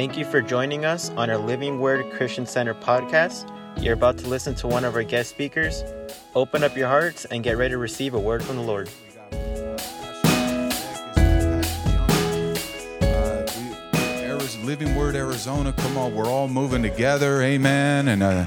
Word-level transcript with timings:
Thank 0.00 0.16
you 0.16 0.24
for 0.24 0.40
joining 0.40 0.86
us 0.86 1.10
on 1.10 1.28
our 1.28 1.36
Living 1.36 1.78
Word 1.78 2.10
Christian 2.12 2.46
Center 2.46 2.72
podcast. 2.72 3.46
You're 3.82 3.92
about 3.92 4.16
to 4.16 4.28
listen 4.28 4.54
to 4.54 4.66
one 4.66 4.82
of 4.82 4.94
our 4.94 5.02
guest 5.02 5.28
speakers. 5.28 5.84
Open 6.34 6.64
up 6.64 6.74
your 6.74 6.88
hearts 6.88 7.26
and 7.26 7.44
get 7.44 7.58
ready 7.58 7.72
to 7.72 7.76
receive 7.76 8.14
a 8.14 8.18
word 8.18 8.42
from 8.42 8.56
the 8.56 8.62
Lord. 8.62 8.88
Living 14.64 14.94
Word 14.94 15.16
Arizona, 15.16 15.74
come 15.74 15.98
on, 15.98 16.14
we're 16.14 16.24
all 16.24 16.48
moving 16.48 16.82
together, 16.82 17.42
amen, 17.42 18.08
and 18.08 18.22
uh, 18.22 18.46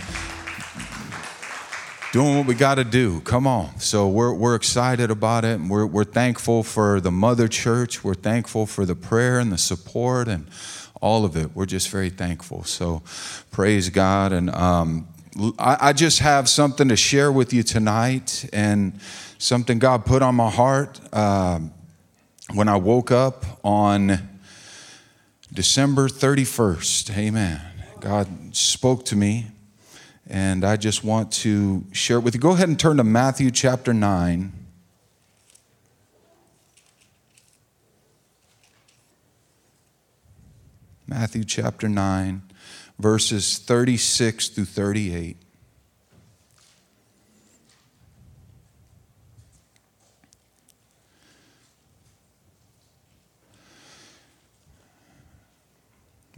doing 2.14 2.38
what 2.38 2.48
we 2.48 2.56
got 2.56 2.76
to 2.76 2.84
do. 2.84 3.22
Come 3.22 3.46
on. 3.46 3.80
So 3.80 4.08
we're, 4.08 4.34
we're 4.34 4.56
excited 4.56 5.12
about 5.12 5.46
it. 5.46 5.60
And 5.60 5.70
we're, 5.70 5.86
we're 5.86 6.04
thankful 6.04 6.64
for 6.64 7.00
the 7.00 7.12
mother 7.12 7.48
church. 7.48 8.04
We're 8.04 8.14
thankful 8.16 8.66
for 8.66 8.86
the 8.86 8.96
prayer 8.96 9.40
and 9.40 9.52
the 9.52 9.58
support 9.58 10.27
and 10.27 10.48
all 11.03 11.25
of 11.25 11.35
it. 11.35 11.53
We're 11.53 11.66
just 11.66 11.89
very 11.89 12.09
thankful. 12.09 12.63
So 12.63 13.03
praise 13.52 13.89
God. 13.89 14.31
And 14.31 14.49
um, 14.49 15.05
I, 15.59 15.89
I 15.89 15.93
just 15.93 16.20
have 16.20 16.48
something 16.48 16.88
to 16.88 16.95
share 16.95 17.29
with 17.29 17.52
you 17.52 17.62
tonight 17.62 18.49
and 18.53 18.98
something 19.38 19.79
God 19.79 20.05
put 20.05 20.21
on 20.21 20.34
my 20.35 20.49
heart 20.49 21.02
uh, 21.12 21.59
when 22.53 22.70
I 22.70 22.77
woke 22.77 23.12
up 23.12 23.43
on 23.66 24.17
December 25.52 26.07
31st. 26.07 27.17
Amen. 27.17 27.62
God 27.99 28.55
spoke 28.55 29.04
to 29.05 29.17
me, 29.17 29.48
and 30.27 30.63
I 30.63 30.77
just 30.77 31.04
want 31.04 31.34
to 31.34 31.84
share 31.91 32.17
it 32.17 32.21
with 32.21 32.34
you. 32.34 32.40
Go 32.40 32.51
ahead 32.51 32.70
and 32.70 32.79
turn 32.79 32.95
to 32.98 33.04
Matthew 33.04 33.51
chapter 33.51 33.93
9. 33.93 34.62
Matthew 41.16 41.44
chapter 41.44 41.88
9, 41.88 42.41
verses 42.98 43.60
36 43.60 44.48
through 44.49 44.65
38. 44.65 45.38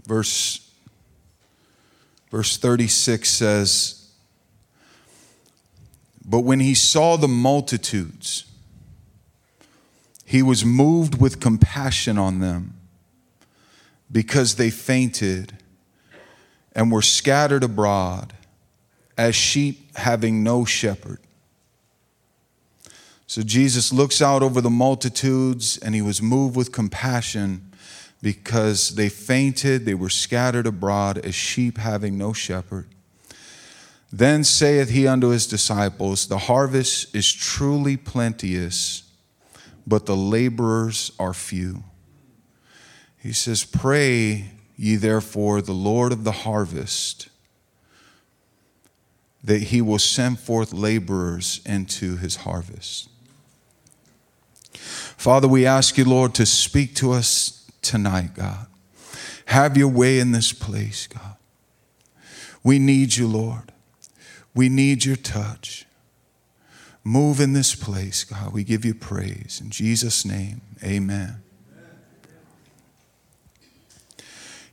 Verse, 0.05 0.69
verse 2.29 2.57
36 2.57 3.29
says, 3.29 4.09
But 6.25 6.41
when 6.41 6.59
he 6.59 6.73
saw 6.73 7.15
the 7.15 7.29
multitudes, 7.29 8.43
he 10.25 10.43
was 10.43 10.65
moved 10.65 11.21
with 11.21 11.39
compassion 11.39 12.17
on 12.17 12.39
them 12.39 12.74
because 14.15 14.55
they 14.55 14.69
fainted 14.69 15.51
and 16.71 16.89
were 16.89 17.01
scattered 17.01 17.65
abroad 17.65 18.31
as 19.17 19.35
sheep 19.35 19.93
having 19.97 20.41
no 20.41 20.63
shepherd. 20.63 21.19
So 23.27 23.41
Jesus 23.41 23.91
looks 23.91 24.21
out 24.21 24.41
over 24.41 24.61
the 24.61 24.69
multitudes 24.69 25.77
and 25.77 25.93
he 25.93 26.01
was 26.01 26.21
moved 26.21 26.55
with 26.55 26.71
compassion 26.71 27.69
because 28.21 28.95
they 28.95 29.09
fainted, 29.09 29.83
they 29.83 29.93
were 29.93 30.09
scattered 30.09 30.65
abroad 30.65 31.17
as 31.17 31.35
sheep 31.35 31.77
having 31.77 32.17
no 32.17 32.31
shepherd. 32.31 32.87
Then 34.13 34.45
saith 34.45 34.91
he 34.91 35.07
unto 35.07 35.27
his 35.27 35.45
disciples, 35.45 36.27
The 36.27 36.37
harvest 36.37 37.13
is 37.13 37.29
truly 37.33 37.97
plenteous, 37.97 39.03
but 39.85 40.05
the 40.05 40.15
laborers 40.15 41.11
are 41.19 41.33
few. 41.33 41.83
He 43.25 43.33
says, 43.33 43.63
Pray 43.63 44.51
ye 44.77 44.97
therefore 44.97 45.59
the 45.59 45.73
Lord 45.73 46.11
of 46.11 46.23
the 46.25 46.31
harvest 46.31 47.27
that 49.43 49.63
he 49.63 49.81
will 49.81 49.97
send 49.97 50.39
forth 50.39 50.71
laborers 50.71 51.59
into 51.65 52.17
his 52.17 52.35
harvest. 52.35 53.09
Father, 54.73 55.47
we 55.47 55.65
ask 55.65 55.97
you, 55.97 56.05
Lord, 56.05 56.35
to 56.35 56.45
speak 56.45 56.93
to 56.97 57.13
us 57.13 57.67
tonight, 57.81 58.35
God. 58.35 58.67
Have 59.45 59.75
your 59.75 59.87
way 59.87 60.19
in 60.19 60.31
this 60.31 60.53
place, 60.53 61.07
God. 61.07 61.35
We 62.63 62.77
need 62.77 63.15
you, 63.15 63.27
Lord. 63.27 63.71
We 64.53 64.69
need 64.69 65.03
your 65.03 65.15
touch. 65.15 65.87
Move 67.03 67.39
in 67.39 67.53
this 67.53 67.73
place, 67.73 68.23
God. 68.23 68.53
We 68.53 68.63
give 68.63 68.85
you 68.85 68.93
praise. 68.93 69.61
In 69.63 69.71
Jesus' 69.71 70.25
name, 70.25 70.61
amen. 70.83 71.41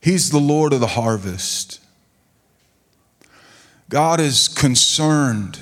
He's 0.03 0.31
the 0.31 0.39
Lord 0.39 0.73
of 0.73 0.81
the 0.81 0.87
harvest. 0.87 1.79
God 3.87 4.19
is 4.19 4.49
concerned 4.49 5.59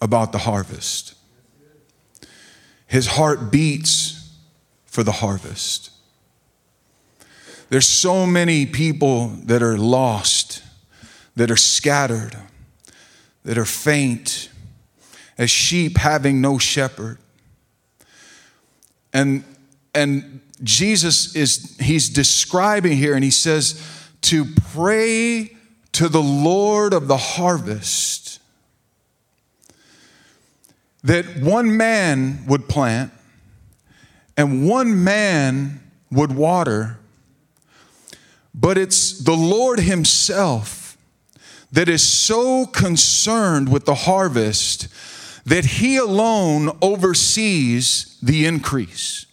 about 0.00 0.32
the 0.32 0.38
harvest. 0.38 1.12
His 2.86 3.06
heart 3.06 3.52
beats 3.52 4.34
for 4.86 5.02
the 5.02 5.12
harvest. 5.12 5.90
There's 7.68 7.86
so 7.86 8.24
many 8.24 8.64
people 8.64 9.28
that 9.44 9.62
are 9.62 9.76
lost, 9.76 10.62
that 11.36 11.50
are 11.50 11.56
scattered, 11.56 12.34
that 13.44 13.58
are 13.58 13.66
faint, 13.66 14.48
as 15.36 15.50
sheep 15.50 15.98
having 15.98 16.40
no 16.40 16.56
shepherd. 16.56 17.18
And, 19.12 19.44
and 19.94 20.40
Jesus 20.62 21.34
is, 21.34 21.76
he's 21.80 22.08
describing 22.08 22.96
here, 22.96 23.14
and 23.14 23.24
he 23.24 23.30
says, 23.30 23.82
to 24.22 24.44
pray 24.72 25.56
to 25.92 26.08
the 26.08 26.22
Lord 26.22 26.92
of 26.92 27.08
the 27.08 27.16
harvest 27.16 28.40
that 31.04 31.24
one 31.38 31.76
man 31.76 32.44
would 32.46 32.68
plant 32.68 33.12
and 34.36 34.68
one 34.68 35.02
man 35.02 35.80
would 36.10 36.32
water 36.32 36.98
but 38.54 38.76
it's 38.76 39.18
the 39.18 39.32
Lord 39.32 39.80
Himself 39.80 40.96
that 41.70 41.88
is 41.88 42.06
so 42.06 42.66
concerned 42.66 43.70
with 43.70 43.86
the 43.86 43.94
harvest 43.94 44.88
that 45.46 45.64
He 45.64 45.96
alone 45.96 46.76
oversees 46.82 48.18
the 48.22 48.46
increase. 48.46 49.26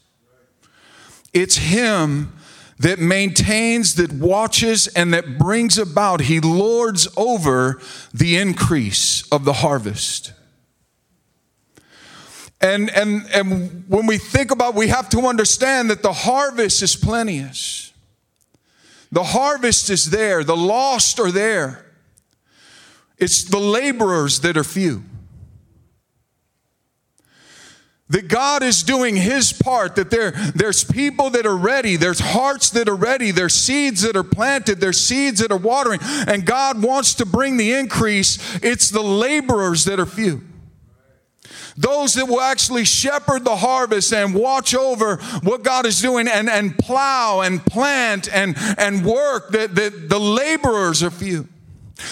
It's 1.34 1.58
Him 1.58 2.34
that 2.80 3.00
maintains, 3.00 3.96
that 3.96 4.14
watches, 4.14 4.88
and 4.88 5.14
that 5.14 5.38
brings 5.38 5.78
about, 5.78 6.22
He 6.22 6.40
lords 6.40 7.08
over 7.18 7.80
the 8.14 8.38
increase 8.38 9.28
of 9.32 9.46
the 9.46 9.54
harvest. 9.54 10.34
And, 12.62 12.90
and, 12.90 13.26
and 13.34 13.86
when 13.88 14.06
we 14.06 14.18
think 14.18 14.52
about, 14.52 14.76
we 14.76 14.88
have 14.88 15.10
to 15.10 15.22
understand 15.28 15.90
that 15.90 16.04
the 16.04 16.14
harvest 16.14 16.82
is 16.82 16.96
plenteous. 16.96 17.94
The 19.12 19.24
harvest 19.24 19.90
is 19.90 20.12
there, 20.12 20.44
the 20.44 20.58
lost 20.58 21.20
are 21.20 21.32
there. 21.32 21.86
It's 23.18 23.44
the 23.44 23.60
laborers 23.60 24.42
that 24.42 24.56
are 24.56 24.64
few. 24.64 25.04
That 28.10 28.28
God 28.28 28.64
is 28.64 28.82
doing 28.82 29.16
His 29.16 29.54
part, 29.54 29.96
that 29.96 30.10
there, 30.10 30.32
there's 30.56 30.84
people 30.84 31.30
that 31.32 31.46
are 31.46 31.56
ready, 31.56 31.96
there's 31.96 32.20
hearts 32.20 32.72
that 32.72 32.90
are 32.90 32.96
ready, 32.96 33.30
there's 33.32 33.54
seeds 33.54 34.02
that 34.02 34.16
are 34.16 34.24
planted, 34.24 34.80
there's 34.80 35.00
seeds 35.00 35.40
that 35.42 35.52
are 35.52 35.58
watering, 35.58 36.00
and 36.02 36.46
God 36.46 36.82
wants 36.82 37.14
to 37.16 37.26
bring 37.26 37.58
the 37.58 37.74
increase. 37.74 38.60
It's 38.64 38.90
the 38.90 39.04
laborers 39.04 39.86
that 39.86 40.00
are 40.00 40.08
few 40.08 40.42
those 41.80 42.16
that 42.16 42.26
will 42.26 42.42
actually 42.42 42.84
shepherd 42.84 43.46
the 43.46 43.56
harvest 43.56 44.12
and 44.12 44.36
watch 44.36 44.76
over 44.76 45.16
what 45.44 45.64
God 45.64 45.86
is 45.86 46.02
doing 46.02 46.28
and, 46.28 46.50
and 46.50 46.78
plow 46.78 47.40
and 47.40 47.66
plant 47.66 48.28
and, 48.34 48.58
and 48.78 49.06
work, 49.06 49.52
that 49.52 49.76
the, 49.76 49.90
the 49.90 50.20
laborers 50.20 51.02
are 51.02 51.10
few. 51.10 51.48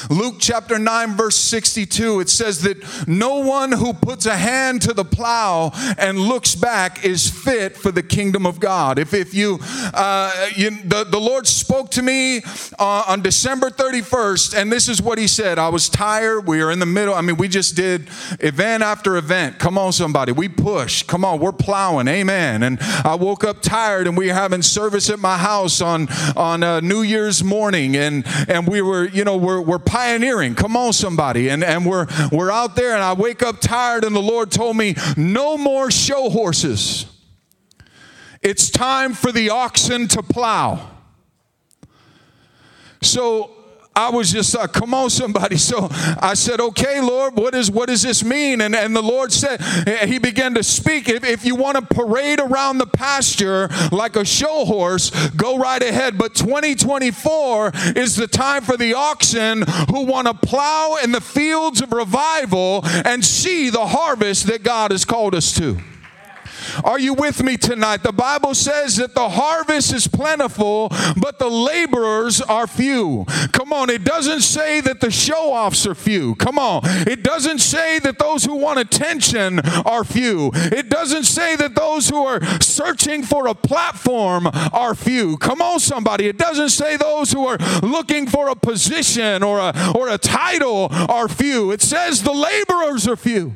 Luke 0.09 0.35
chapter 0.39 0.77
9, 0.79 1.15
verse 1.15 1.37
62, 1.37 2.19
it 2.21 2.29
says 2.29 2.61
that 2.61 3.07
no 3.07 3.39
one 3.39 3.71
who 3.71 3.93
puts 3.93 4.25
a 4.25 4.35
hand 4.35 4.81
to 4.83 4.93
the 4.93 5.05
plow 5.05 5.71
and 5.97 6.19
looks 6.19 6.55
back 6.55 7.05
is 7.05 7.29
fit 7.29 7.77
for 7.77 7.91
the 7.91 8.03
kingdom 8.03 8.45
of 8.45 8.59
God. 8.59 8.99
If, 8.99 9.13
if 9.13 9.33
you, 9.33 9.59
uh, 9.93 10.49
you 10.55 10.71
the, 10.83 11.03
the 11.03 11.19
Lord 11.19 11.47
spoke 11.47 11.91
to 11.91 12.01
me 12.01 12.41
uh, 12.79 13.03
on 13.07 13.21
December 13.21 13.69
31st, 13.69 14.59
and 14.59 14.71
this 14.71 14.87
is 14.87 15.01
what 15.01 15.17
He 15.17 15.27
said 15.27 15.59
I 15.59 15.69
was 15.69 15.89
tired. 15.89 16.47
We 16.47 16.61
are 16.61 16.71
in 16.71 16.79
the 16.79 16.85
middle. 16.85 17.13
I 17.13 17.21
mean, 17.21 17.37
we 17.37 17.47
just 17.47 17.75
did 17.75 18.09
event 18.39 18.83
after 18.83 19.17
event. 19.17 19.59
Come 19.59 19.77
on, 19.77 19.91
somebody. 19.91 20.31
We 20.31 20.49
push. 20.49 21.03
Come 21.03 21.25
on, 21.25 21.39
we're 21.39 21.51
plowing. 21.51 22.07
Amen. 22.07 22.63
And 22.63 22.79
I 22.81 23.15
woke 23.15 23.43
up 23.43 23.61
tired, 23.61 24.07
and 24.07 24.17
we 24.17 24.27
were 24.27 24.33
having 24.33 24.61
service 24.61 25.09
at 25.09 25.19
my 25.19 25.37
house 25.37 25.81
on, 25.81 26.07
on 26.35 26.63
uh, 26.63 26.79
New 26.79 27.01
Year's 27.01 27.43
morning, 27.43 27.95
and, 27.95 28.25
and 28.47 28.67
we 28.67 28.81
were, 28.81 29.05
you 29.07 29.23
know, 29.23 29.37
we're, 29.37 29.61
we're 29.61 29.76
we're 29.77 29.83
pioneering. 29.83 30.55
Come 30.55 30.75
on, 30.75 30.91
somebody. 30.91 31.49
And, 31.49 31.63
and 31.63 31.85
we're, 31.85 32.07
we're 32.31 32.51
out 32.51 32.75
there, 32.75 32.95
and 32.95 33.03
I 33.03 33.13
wake 33.13 33.43
up 33.43 33.59
tired, 33.61 34.03
and 34.03 34.15
the 34.15 34.21
Lord 34.21 34.51
told 34.51 34.75
me, 34.75 34.95
no 35.15 35.57
more 35.57 35.91
show 35.91 36.29
horses. 36.29 37.05
It's 38.41 38.71
time 38.71 39.13
for 39.13 39.31
the 39.31 39.51
oxen 39.51 40.07
to 40.09 40.23
plow. 40.23 40.89
So 43.03 43.51
I 43.97 44.11
was 44.11 44.31
just 44.31 44.55
like, 44.55 44.73
come 44.73 44.93
on, 44.93 45.09
somebody. 45.09 45.57
So 45.67 45.89
I 45.91 46.33
said, 46.35 46.61
okay, 46.61 47.01
Lord, 47.01 47.35
what 47.35 47.53
is 47.53 47.69
what 47.69 47.89
does 47.89 48.03
this 48.03 48.23
mean? 48.23 48.61
And 48.61 48.73
and 48.73 48.95
the 48.95 49.01
Lord 49.01 49.33
said, 49.33 49.59
eh, 49.85 50.05
He 50.05 50.17
began 50.17 50.53
to 50.53 50.63
speak. 50.63 51.09
If, 51.09 51.25
if 51.25 51.43
you 51.43 51.55
want 51.55 51.77
to 51.77 51.95
parade 51.95 52.39
around 52.39 52.77
the 52.77 52.85
pasture 52.85 53.69
like 53.91 54.15
a 54.15 54.23
show 54.23 54.63
horse, 54.65 55.09
go 55.31 55.57
right 55.57 55.81
ahead. 55.81 56.17
But 56.17 56.35
2024 56.35 57.71
is 57.97 58.15
the 58.15 58.27
time 58.27 58.61
for 58.61 58.77
the 58.77 58.93
oxen 58.93 59.63
who 59.89 60.05
want 60.05 60.27
to 60.27 60.33
plow 60.33 60.97
in 61.03 61.11
the 61.11 61.21
fields 61.21 61.81
of 61.81 61.91
revival 61.91 62.81
and 62.85 63.25
see 63.25 63.69
the 63.69 63.87
harvest 63.87 64.47
that 64.47 64.63
God 64.63 64.91
has 64.91 65.03
called 65.03 65.35
us 65.35 65.53
to. 65.57 65.77
Are 66.83 66.99
you 66.99 67.13
with 67.13 67.43
me 67.43 67.57
tonight? 67.57 68.03
The 68.03 68.11
Bible 68.11 68.53
says 68.53 68.97
that 68.97 69.15
the 69.15 69.29
harvest 69.29 69.93
is 69.93 70.07
plentiful, 70.07 70.89
but 71.19 71.39
the 71.39 71.49
laborers 71.49 72.41
are 72.41 72.67
few. 72.67 73.25
Come 73.51 73.73
on, 73.73 73.89
it 73.89 74.03
doesn't 74.03 74.41
say 74.41 74.81
that 74.81 75.01
the 75.01 75.11
show 75.11 75.53
offs 75.53 75.85
are 75.85 75.95
few. 75.95 76.35
Come 76.35 76.57
on, 76.57 76.81
it 76.83 77.23
doesn't 77.23 77.59
say 77.59 77.99
that 77.99 78.19
those 78.19 78.45
who 78.45 78.55
want 78.55 78.79
attention 78.79 79.59
are 79.85 80.03
few. 80.03 80.51
It 80.53 80.89
doesn't 80.89 81.23
say 81.23 81.55
that 81.55 81.75
those 81.75 82.09
who 82.09 82.23
are 82.25 82.43
searching 82.61 83.23
for 83.23 83.47
a 83.47 83.55
platform 83.55 84.47
are 84.73 84.95
few. 84.95 85.37
Come 85.37 85.61
on, 85.61 85.79
somebody. 85.79 86.27
It 86.27 86.37
doesn't 86.37 86.69
say 86.69 86.97
those 86.97 87.31
who 87.31 87.45
are 87.45 87.57
looking 87.81 88.27
for 88.27 88.49
a 88.49 88.55
position 88.55 89.43
or 89.43 89.59
a, 89.59 89.73
or 89.95 90.09
a 90.09 90.17
title 90.17 90.87
are 90.91 91.27
few. 91.27 91.71
It 91.71 91.81
says 91.81 92.23
the 92.23 92.33
laborers 92.33 93.07
are 93.07 93.15
few. 93.15 93.55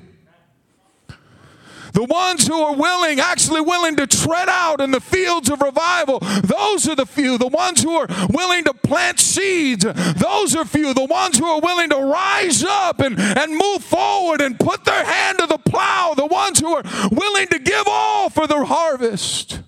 The 1.93 2.03
ones 2.03 2.47
who 2.47 2.59
are 2.61 2.75
willing, 2.75 3.19
actually 3.19 3.61
willing 3.61 3.95
to 3.97 4.07
tread 4.07 4.49
out 4.49 4.81
in 4.81 4.91
the 4.91 5.01
fields 5.01 5.49
of 5.49 5.61
revival, 5.61 6.19
those 6.19 6.87
are 6.87 6.95
the 6.95 7.05
few. 7.05 7.37
The 7.37 7.47
ones 7.47 7.83
who 7.83 7.95
are 7.95 8.07
willing 8.29 8.63
to 8.65 8.73
plant 8.73 9.19
seeds, 9.19 9.83
those 9.83 10.55
are 10.55 10.65
few. 10.65 10.93
The 10.93 11.05
ones 11.05 11.37
who 11.37 11.45
are 11.45 11.59
willing 11.59 11.89
to 11.89 11.97
rise 11.97 12.63
up 12.63 12.99
and, 12.99 13.19
and 13.19 13.51
move 13.51 13.83
forward 13.83 14.41
and 14.41 14.59
put 14.59 14.85
their 14.85 15.03
hand 15.03 15.39
to 15.39 15.47
the 15.47 15.57
plow, 15.57 16.13
the 16.15 16.25
ones 16.25 16.59
who 16.59 16.73
are 16.73 16.83
willing 17.11 17.47
to 17.47 17.59
give 17.59 17.83
all 17.87 18.29
for 18.29 18.47
the 18.47 18.65
harvest. 18.65 19.59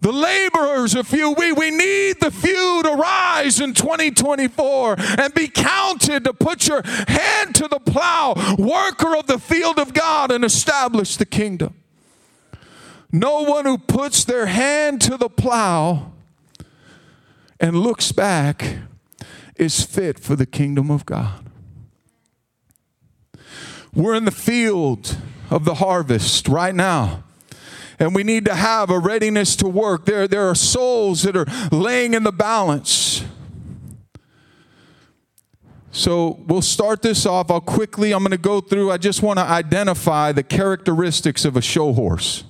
The 0.00 0.12
laborers 0.12 0.96
are 0.96 1.04
few. 1.04 1.32
We, 1.32 1.52
we 1.52 1.70
need 1.70 2.20
the 2.20 2.30
few 2.30 2.82
to 2.84 2.92
rise 2.92 3.60
in 3.60 3.74
2024 3.74 4.96
and 4.98 5.34
be 5.34 5.46
counted 5.48 6.24
to 6.24 6.32
put 6.32 6.66
your 6.66 6.82
hand 6.84 7.54
to 7.56 7.68
the 7.68 7.80
plow, 7.80 8.34
worker 8.58 9.14
of 9.14 9.26
the 9.26 9.38
field 9.38 9.78
of 9.78 9.92
God, 9.92 10.30
and 10.30 10.42
establish 10.42 11.16
the 11.16 11.26
kingdom. 11.26 11.74
No 13.12 13.42
one 13.42 13.66
who 13.66 13.76
puts 13.76 14.24
their 14.24 14.46
hand 14.46 15.02
to 15.02 15.16
the 15.16 15.28
plow 15.28 16.12
and 17.58 17.76
looks 17.76 18.10
back 18.10 18.78
is 19.56 19.84
fit 19.84 20.18
for 20.18 20.34
the 20.34 20.46
kingdom 20.46 20.90
of 20.90 21.04
God. 21.04 21.44
We're 23.92 24.14
in 24.14 24.24
the 24.24 24.30
field 24.30 25.18
of 25.50 25.64
the 25.64 25.74
harvest 25.74 26.48
right 26.48 26.74
now. 26.74 27.24
And 28.00 28.14
we 28.14 28.24
need 28.24 28.46
to 28.46 28.54
have 28.54 28.88
a 28.88 28.98
readiness 28.98 29.54
to 29.56 29.68
work. 29.68 30.06
There, 30.06 30.26
there 30.26 30.48
are 30.48 30.54
souls 30.54 31.22
that 31.22 31.36
are 31.36 31.46
laying 31.70 32.14
in 32.14 32.24
the 32.24 32.32
balance. 32.32 33.22
So 35.92 36.40
we'll 36.46 36.62
start 36.62 37.02
this 37.02 37.26
off. 37.26 37.50
I'll 37.50 37.60
quickly, 37.60 38.12
I'm 38.12 38.20
going 38.20 38.30
to 38.30 38.38
go 38.38 38.62
through, 38.62 38.90
I 38.90 38.96
just 38.96 39.22
want 39.22 39.38
to 39.38 39.44
identify 39.44 40.32
the 40.32 40.42
characteristics 40.42 41.44
of 41.44 41.56
a 41.56 41.60
show 41.60 41.92
horse. 41.92 42.44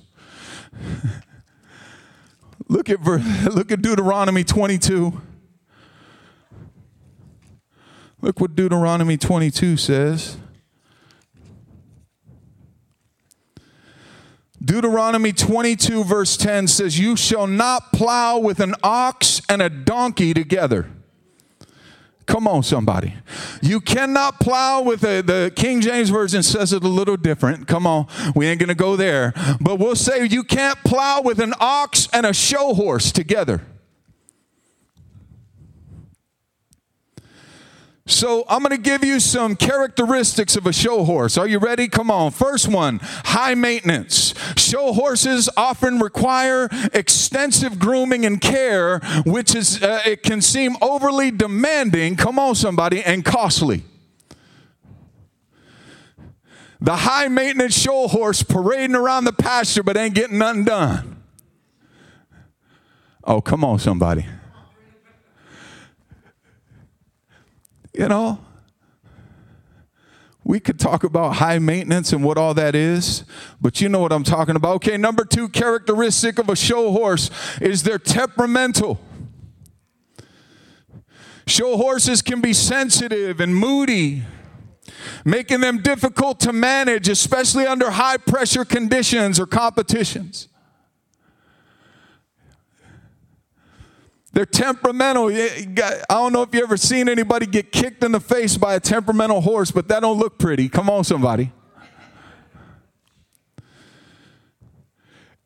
look, 2.69 2.89
at, 2.89 3.01
look 3.05 3.73
at 3.73 3.81
Deuteronomy 3.81 4.45
22. 4.45 5.21
Look 8.21 8.39
what 8.39 8.55
Deuteronomy 8.55 9.17
22 9.17 9.75
says. 9.75 10.37
Deuteronomy 14.63 15.33
22, 15.33 16.03
verse 16.03 16.37
10 16.37 16.67
says, 16.67 16.99
You 16.99 17.15
shall 17.15 17.47
not 17.47 17.91
plow 17.91 18.37
with 18.37 18.59
an 18.59 18.75
ox 18.83 19.41
and 19.49 19.61
a 19.61 19.69
donkey 19.69 20.33
together. 20.33 20.87
Come 22.27 22.47
on, 22.47 22.61
somebody. 22.61 23.15
You 23.61 23.81
cannot 23.81 24.39
plow 24.39 24.83
with 24.83 25.03
a, 25.03 25.21
the 25.21 25.51
King 25.55 25.81
James 25.81 26.09
Version 26.09 26.43
says 26.43 26.71
it 26.71 26.83
a 26.83 26.87
little 26.87 27.17
different. 27.17 27.67
Come 27.67 27.87
on, 27.87 28.07
we 28.35 28.45
ain't 28.45 28.59
gonna 28.59 28.75
go 28.75 28.95
there. 28.95 29.33
But 29.59 29.79
we'll 29.79 29.95
say 29.95 30.25
you 30.25 30.43
can't 30.43 30.77
plow 30.85 31.21
with 31.21 31.39
an 31.39 31.53
ox 31.59 32.07
and 32.13 32.25
a 32.25 32.33
show 32.33 32.73
horse 32.73 33.11
together. 33.11 33.61
So 38.07 38.45
I'm 38.49 38.63
going 38.63 38.75
to 38.75 38.81
give 38.81 39.03
you 39.03 39.19
some 39.19 39.55
characteristics 39.55 40.55
of 40.55 40.65
a 40.65 40.73
show 40.73 41.03
horse. 41.03 41.37
Are 41.37 41.47
you 41.47 41.59
ready? 41.59 41.87
Come 41.87 42.09
on. 42.09 42.31
First 42.31 42.67
one, 42.67 42.99
high 43.01 43.53
maintenance. 43.53 44.33
Show 44.57 44.93
horses 44.93 45.49
often 45.55 45.99
require 45.99 46.67
extensive 46.93 47.77
grooming 47.77 48.25
and 48.25 48.41
care, 48.41 48.99
which 49.25 49.53
is 49.53 49.83
uh, 49.83 50.01
it 50.05 50.23
can 50.23 50.41
seem 50.41 50.75
overly 50.81 51.29
demanding. 51.29 52.15
Come 52.15 52.39
on 52.39 52.55
somebody 52.55 53.03
and 53.03 53.23
costly. 53.23 53.83
The 56.79 56.95
high 56.95 57.27
maintenance 57.27 57.79
show 57.79 58.07
horse 58.07 58.41
parading 58.41 58.95
around 58.95 59.25
the 59.25 59.33
pasture 59.33 59.83
but 59.83 59.95
ain't 59.95 60.15
getting 60.15 60.39
nothing 60.39 60.63
done. 60.63 61.23
Oh, 63.23 63.39
come 63.39 63.63
on 63.63 63.77
somebody. 63.77 64.25
You 68.01 68.07
know, 68.07 68.39
we 70.43 70.59
could 70.59 70.79
talk 70.79 71.03
about 71.03 71.35
high 71.35 71.59
maintenance 71.59 72.11
and 72.11 72.23
what 72.23 72.35
all 72.35 72.55
that 72.55 72.73
is, 72.73 73.25
but 73.61 73.79
you 73.79 73.89
know 73.89 73.99
what 73.99 74.11
I'm 74.11 74.23
talking 74.23 74.55
about. 74.55 74.77
Okay, 74.77 74.97
number 74.97 75.23
two 75.23 75.47
characteristic 75.47 76.39
of 76.39 76.49
a 76.49 76.55
show 76.55 76.91
horse 76.91 77.29
is 77.61 77.83
they're 77.83 77.99
temperamental. 77.99 78.99
Show 81.45 81.77
horses 81.77 82.23
can 82.23 82.41
be 82.41 82.53
sensitive 82.53 83.39
and 83.39 83.55
moody, 83.55 84.23
making 85.23 85.59
them 85.59 85.83
difficult 85.83 86.39
to 86.39 86.51
manage, 86.51 87.07
especially 87.07 87.67
under 87.67 87.91
high 87.91 88.17
pressure 88.17 88.65
conditions 88.65 89.39
or 89.39 89.45
competitions. 89.45 90.47
They're 94.33 94.45
temperamental. 94.45 95.29
I 95.29 96.03
don't 96.09 96.31
know 96.31 96.41
if 96.43 96.53
you 96.55 96.63
ever 96.63 96.77
seen 96.77 97.09
anybody 97.09 97.45
get 97.45 97.71
kicked 97.71 98.03
in 98.03 98.11
the 98.13 98.19
face 98.19 98.57
by 98.57 98.75
a 98.75 98.79
temperamental 98.79 99.41
horse, 99.41 99.71
but 99.71 99.87
that 99.89 99.99
don't 100.01 100.17
look 100.17 100.37
pretty. 100.37 100.69
Come 100.69 100.89
on, 100.89 101.03
somebody. 101.03 101.51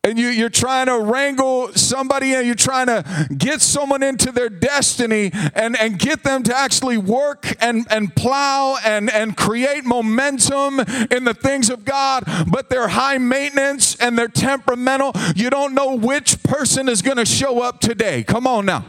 And 0.06 0.20
you, 0.20 0.28
you're 0.28 0.50
trying 0.50 0.86
to 0.86 1.00
wrangle 1.00 1.74
somebody 1.74 2.36
and 2.36 2.46
you're 2.46 2.56
trying 2.56 2.86
to 2.86 3.28
get 3.36 3.60
someone 3.60 4.04
into 4.04 4.32
their 4.32 4.50
destiny 4.50 5.32
and, 5.56 5.76
and 5.80 5.98
get 5.98 6.24
them 6.24 6.44
to 6.44 6.56
actually 6.56 6.98
work 6.98 7.56
and, 7.60 7.88
and 7.90 8.16
plow 8.16 8.78
and, 8.86 9.10
and 9.10 9.36
create 9.36 9.84
momentum 9.84 10.80
in 10.80 11.24
the 11.24 11.34
things 11.34 11.72
of 11.72 11.84
God, 11.84 12.24
but 12.48 12.70
they're 12.70 12.90
high 12.90 13.18
maintenance 13.18 13.96
and 13.96 14.18
they're 14.18 14.28
temperamental. 14.28 15.12
You 15.36 15.50
don't 15.50 15.74
know 15.74 15.96
which 15.96 16.42
person 16.44 16.88
is 16.88 17.02
going 17.02 17.18
to 17.18 17.26
show 17.26 17.62
up 17.62 17.80
today. 17.80 18.24
Come 18.24 18.46
on 18.46 18.68
now 18.68 18.86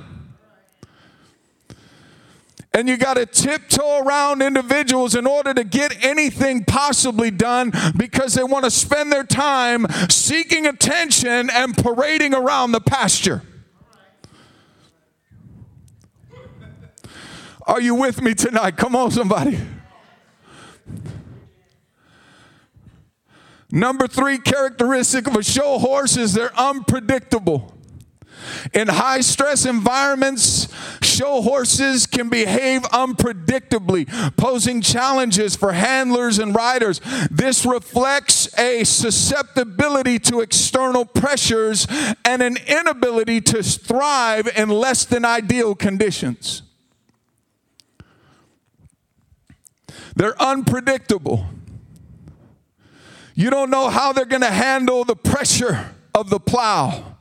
and 2.77 2.91
you 2.91 2.99
got 2.99 3.15
to 3.15 3.25
tiptoe 3.25 4.01
around 4.01 4.43
individuals 4.43 5.15
in 5.15 5.27
order 5.27 5.55
to 5.55 5.65
get 5.65 6.05
anything 6.05 6.63
possibly 6.63 7.31
done 7.31 7.73
because 7.97 8.35
they 8.35 8.45
want 8.45 8.67
to 8.67 8.71
spend 8.71 9.11
their 9.11 9.25
time 9.25 9.87
seeking 10.11 10.67
attention 10.67 11.49
and 11.49 11.75
parading 11.75 12.35
around 12.35 12.73
the 12.73 12.81
pasture. 12.81 13.41
Are 17.67 17.81
you 17.81 17.95
with 17.95 18.21
me 18.21 18.35
tonight? 18.35 18.77
Come 18.77 18.95
on, 18.95 19.11
somebody. 19.11 19.59
Number 23.71 24.07
three 24.07 24.37
characteristic 24.37 25.27
of 25.27 25.35
a 25.35 25.43
show 25.43 25.79
horse 25.79 26.19
is 26.19 26.35
they're 26.35 26.55
unpredictable. 26.55 27.76
In 28.73 28.89
high 28.89 29.21
stress 29.21 29.65
environments, 29.65 30.69
show 31.03 31.43
horses 31.43 32.07
can 32.07 32.29
behave 32.29 32.83
unpredictably, 32.83 34.07
posing 34.37 34.81
challenges 34.81 35.57
for 35.57 35.73
handlers 35.73 36.39
and 36.39 36.55
riders. 36.55 37.01
This 37.31 37.65
reflects 37.65 38.57
a 38.59 38.85
susceptibility 38.85 40.19
to 40.21 40.41
external 40.41 41.05
pressures 41.05 41.87
and 42.25 42.43
an 42.43 42.57
inability 42.67 43.41
to 43.43 43.63
thrive 43.63 44.49
in 44.57 44.69
less 44.69 45.05
than 45.05 45.25
ideal 45.25 45.75
conditions. 45.75 46.63
They're 50.15 50.41
unpredictable. 50.41 51.47
You 53.35 53.51
don't 53.51 53.71
know 53.71 53.91
how 53.91 54.15
they're 54.15 54.25
going 54.25 54.43
to 54.43 54.51
handle 54.51 55.05
the 55.05 55.15
pressure 55.15 55.95
of 56.15 56.31
the 56.31 56.41
plow. 56.41 57.16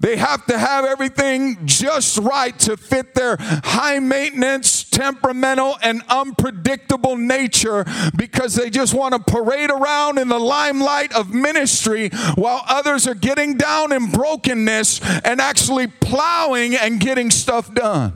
They 0.00 0.16
have 0.16 0.46
to 0.46 0.58
have 0.58 0.86
everything 0.86 1.66
just 1.66 2.16
right 2.16 2.58
to 2.60 2.78
fit 2.78 3.14
their 3.14 3.36
high 3.38 3.98
maintenance, 3.98 4.82
temperamental, 4.84 5.76
and 5.82 6.02
unpredictable 6.08 7.18
nature 7.18 7.84
because 8.16 8.54
they 8.54 8.70
just 8.70 8.94
want 8.94 9.12
to 9.12 9.20
parade 9.20 9.70
around 9.70 10.16
in 10.16 10.28
the 10.28 10.38
limelight 10.38 11.12
of 11.12 11.34
ministry 11.34 12.08
while 12.34 12.64
others 12.66 13.06
are 13.06 13.14
getting 13.14 13.58
down 13.58 13.92
in 13.92 14.10
brokenness 14.10 15.02
and 15.22 15.38
actually 15.38 15.86
plowing 15.86 16.74
and 16.74 16.98
getting 16.98 17.30
stuff 17.30 17.72
done. 17.74 18.14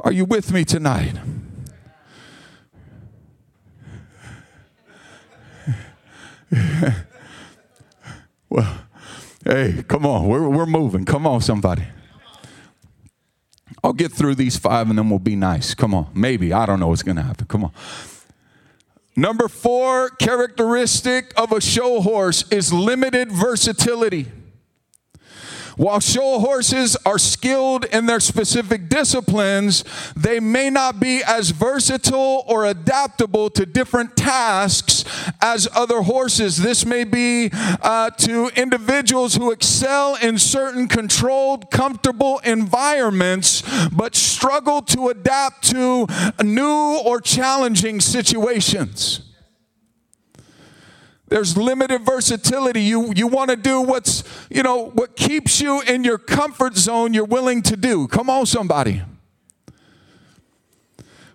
Are 0.00 0.10
you 0.10 0.24
with 0.24 0.50
me 0.50 0.64
tonight? 0.64 1.14
well, 8.52 8.78
hey, 9.44 9.82
come 9.88 10.04
on. 10.04 10.28
We're, 10.28 10.46
we're 10.46 10.66
moving. 10.66 11.06
Come 11.06 11.26
on, 11.26 11.40
somebody. 11.40 11.84
I'll 13.82 13.94
get 13.94 14.12
through 14.12 14.34
these 14.34 14.58
five 14.58 14.90
and 14.90 14.98
then 14.98 15.08
we'll 15.08 15.18
be 15.18 15.36
nice. 15.36 15.74
Come 15.74 15.94
on. 15.94 16.10
Maybe. 16.14 16.52
I 16.52 16.66
don't 16.66 16.78
know 16.78 16.88
what's 16.88 17.02
going 17.02 17.16
to 17.16 17.22
happen. 17.22 17.46
Come 17.46 17.64
on. 17.64 17.72
Number 19.16 19.48
four 19.48 20.10
characteristic 20.10 21.32
of 21.36 21.50
a 21.52 21.62
show 21.62 22.02
horse 22.02 22.44
is 22.50 22.72
limited 22.72 23.32
versatility. 23.32 24.30
While 25.76 26.00
show 26.00 26.38
horses 26.38 26.96
are 27.06 27.18
skilled 27.18 27.84
in 27.86 28.06
their 28.06 28.20
specific 28.20 28.88
disciplines, 28.88 29.84
they 30.14 30.38
may 30.40 30.70
not 30.70 31.00
be 31.00 31.22
as 31.22 31.50
versatile 31.50 32.44
or 32.46 32.66
adaptable 32.66 33.48
to 33.50 33.64
different 33.64 34.16
tasks 34.16 35.04
as 35.40 35.68
other 35.74 36.02
horses. 36.02 36.58
This 36.58 36.84
may 36.84 37.04
be 37.04 37.50
uh, 37.52 38.10
to 38.10 38.50
individuals 38.54 39.34
who 39.34 39.50
excel 39.50 40.16
in 40.16 40.38
certain 40.38 40.88
controlled, 40.88 41.70
comfortable 41.70 42.38
environments, 42.44 43.62
but 43.90 44.14
struggle 44.14 44.82
to 44.82 45.08
adapt 45.08 45.70
to 45.70 46.06
new 46.42 46.98
or 47.04 47.20
challenging 47.20 48.00
situations. 48.00 49.31
There's 51.32 51.56
limited 51.56 52.02
versatility. 52.02 52.82
You, 52.82 53.10
you 53.16 53.26
want 53.26 53.48
to 53.48 53.56
do 53.56 53.80
what's, 53.80 54.22
you 54.50 54.62
know, 54.62 54.90
what 54.90 55.16
keeps 55.16 55.62
you 55.62 55.80
in 55.80 56.04
your 56.04 56.18
comfort 56.18 56.76
zone, 56.76 57.14
you're 57.14 57.24
willing 57.24 57.62
to 57.62 57.74
do. 57.74 58.06
Come 58.06 58.28
on, 58.28 58.44
somebody. 58.44 59.00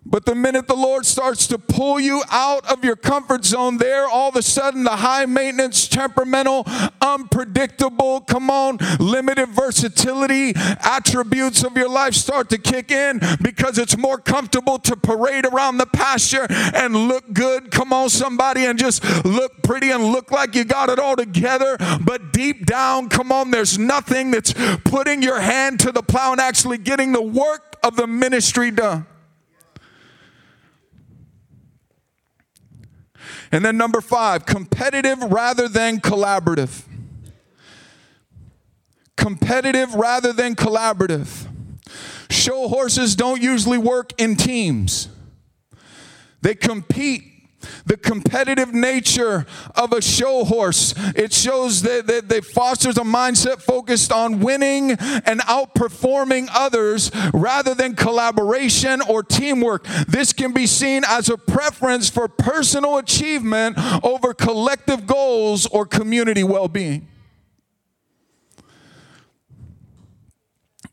But 0.10 0.26
the 0.26 0.36
minute 0.36 0.68
the 0.68 0.76
Lord 0.76 1.06
starts 1.06 1.48
to 1.48 1.58
pull 1.58 2.00
you 2.00 2.24
out 2.32 2.66
of 2.72 2.84
your 2.84 2.96
comfort 2.96 3.44
zone, 3.44 3.78
there 3.78 4.08
all 4.08 4.30
of 4.30 4.36
a 4.36 4.42
sudden 4.42 4.84
the 4.84 4.98
high 4.98 5.26
maintenance, 5.26 5.88
temperamental, 5.88 6.66
unpredictable, 7.02 8.22
come 8.22 8.50
on, 8.50 8.78
limited 9.00 9.50
versatility 9.50 10.54
attributes 10.82 11.64
of 11.64 11.76
your 11.76 11.90
life 11.90 12.14
start 12.14 12.50
to 12.50 12.58
kick 12.58 12.90
in 12.90 13.20
because 13.42 13.78
it's 13.78 13.98
more 13.98 14.18
comfortable 14.18 14.80
to 14.80 14.96
parade 14.96 15.46
around 15.46 15.78
the 15.78 15.86
pasture 15.86 16.48
and 16.50 16.96
look 16.96 17.34
good. 17.34 17.70
Come 17.72 17.92
on, 17.92 18.10
somebody, 18.10 18.66
and 18.66 18.80
just 18.80 19.04
look 19.26 19.62
pretty 19.62 19.92
and 19.92 20.04
look 20.06 20.32
like 20.32 20.56
you 20.56 20.64
got 20.64 20.90
it 20.90 21.00
all 21.00 21.18
together. 21.18 21.78
But 22.02 22.32
deep 22.32 22.66
down, 22.66 23.10
come 23.10 23.32
on, 23.32 23.52
there's 23.52 23.78
nothing 23.78 24.32
that's 24.32 24.54
putting 24.86 25.22
your 25.22 25.42
hand 25.42 25.82
to 25.82 25.92
the 25.92 26.02
plow 26.02 26.32
and 26.32 26.40
actually 26.40 26.78
getting 26.78 27.12
the 27.12 27.22
work 27.22 27.76
of 27.84 27.96
the 27.98 28.08
ministry 28.08 28.72
done. 28.72 29.06
And 33.58 33.66
then 33.66 33.76
number 33.76 34.02
five, 34.02 34.46
competitive 34.46 35.18
rather 35.20 35.68
than 35.68 36.00
collaborative. 36.00 36.84
Competitive 39.16 39.96
rather 39.96 40.32
than 40.32 40.54
collaborative. 40.54 41.48
Show 42.30 42.68
horses 42.68 43.16
don't 43.16 43.42
usually 43.42 43.80
work 43.80 44.12
in 44.22 44.36
teams, 44.36 45.08
they 46.44 46.54
compete 46.54 47.24
the 47.86 47.98
competitive 47.98 48.74
nature 48.74 49.46
of 49.76 49.94
a 49.94 50.02
show 50.02 50.44
horse. 50.44 50.94
It 51.16 51.34
shows 51.34 51.82
that, 51.84 52.08
that, 52.08 52.30
that 52.30 52.46
fosters 52.46 52.98
a 52.98 53.02
mindset 53.02 53.62
focused 53.62 54.12
on 54.12 54.40
winning 54.40 54.92
and 54.92 55.40
outperforming 55.42 56.50
others 56.54 57.12
rather 57.34 57.74
than 57.74 57.96
collaboration 57.96 59.02
or 59.02 59.24
teamwork. 59.24 59.86
This 60.08 60.34
can 60.34 60.54
be 60.54 60.68
seen 60.68 61.04
as 61.08 61.30
a 61.30 61.38
preference 61.38 62.10
for 62.10 62.28
personal 62.28 62.98
achievement 62.98 63.78
over 64.04 64.34
collective 64.34 65.08
goals 65.08 65.66
or 65.66 65.86
community 65.86 66.44
well 66.44 66.68
being. 66.68 67.08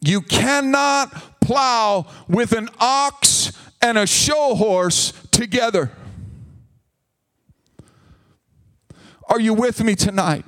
You 0.01 0.21
cannot 0.21 1.41
plow 1.41 2.07
with 2.29 2.53
an 2.53 2.69
ox 2.79 3.53
and 3.81 3.97
a 3.97 4.07
show 4.07 4.55
horse 4.55 5.13
together. 5.31 5.91
Are 9.29 9.41
you 9.41 9.55
with 9.55 9.83
me 9.83 9.95
tonight? 9.95 10.45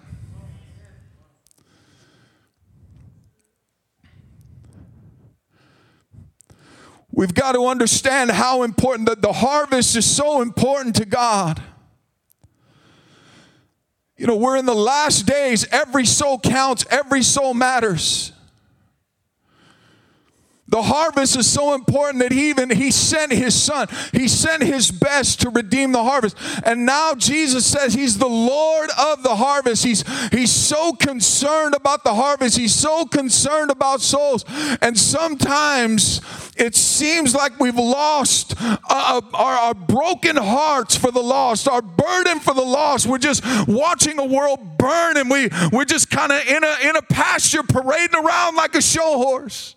We've 7.10 7.32
got 7.32 7.52
to 7.52 7.66
understand 7.66 8.30
how 8.30 8.62
important 8.62 9.08
that 9.08 9.22
the 9.22 9.32
harvest 9.32 9.96
is 9.96 10.04
so 10.04 10.42
important 10.42 10.96
to 10.96 11.06
God. 11.06 11.62
You 14.18 14.26
know, 14.26 14.36
we're 14.36 14.56
in 14.56 14.66
the 14.66 14.74
last 14.74 15.24
days. 15.24 15.66
Every 15.72 16.04
soul 16.04 16.38
counts, 16.38 16.84
every 16.90 17.22
soul 17.22 17.54
matters. 17.54 18.32
The 20.68 20.82
harvest 20.82 21.36
is 21.36 21.48
so 21.48 21.74
important 21.74 22.20
that 22.22 22.32
he 22.32 22.50
even 22.50 22.70
he 22.70 22.90
sent 22.90 23.30
his 23.30 23.54
son. 23.60 23.86
He 24.12 24.26
sent 24.26 24.64
his 24.64 24.90
best 24.90 25.40
to 25.42 25.50
redeem 25.50 25.92
the 25.92 26.02
harvest. 26.02 26.36
And 26.64 26.84
now 26.84 27.14
Jesus 27.14 27.64
says 27.64 27.94
he's 27.94 28.18
the 28.18 28.26
Lord 28.26 28.90
of 28.98 29.22
the 29.22 29.36
harvest. 29.36 29.84
He's 29.84 30.02
he's 30.30 30.50
so 30.50 30.92
concerned 30.92 31.74
about 31.76 32.02
the 32.02 32.14
harvest. 32.14 32.58
He's 32.58 32.74
so 32.74 33.04
concerned 33.04 33.70
about 33.70 34.00
souls. 34.00 34.44
And 34.80 34.98
sometimes 34.98 36.20
it 36.56 36.74
seems 36.74 37.32
like 37.32 37.60
we've 37.60 37.76
lost 37.76 38.54
uh, 38.60 39.20
our, 39.34 39.54
our 39.54 39.74
broken 39.74 40.36
hearts 40.36 40.96
for 40.96 41.12
the 41.12 41.22
lost, 41.22 41.68
our 41.68 41.82
burden 41.82 42.40
for 42.40 42.54
the 42.54 42.62
lost. 42.62 43.06
We're 43.06 43.18
just 43.18 43.44
watching 43.68 44.18
a 44.18 44.24
world 44.24 44.78
burn 44.78 45.16
and 45.16 45.30
we, 45.30 45.48
we're 45.70 45.84
just 45.84 46.10
kind 46.10 46.32
of 46.32 46.44
in 46.46 46.64
a, 46.64 46.76
in 46.88 46.96
a 46.96 47.02
pasture 47.02 47.62
parading 47.62 48.16
around 48.16 48.56
like 48.56 48.74
a 48.74 48.82
show 48.82 49.18
horse 49.18 49.75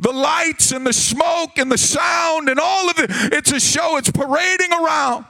the 0.00 0.12
lights 0.12 0.72
and 0.72 0.86
the 0.86 0.92
smoke 0.92 1.58
and 1.58 1.70
the 1.70 1.78
sound 1.78 2.48
and 2.48 2.58
all 2.58 2.88
of 2.88 2.98
it. 2.98 3.10
It's 3.32 3.52
a 3.52 3.60
show, 3.60 3.98
it's 3.98 4.10
parading 4.10 4.72
around. 4.72 5.26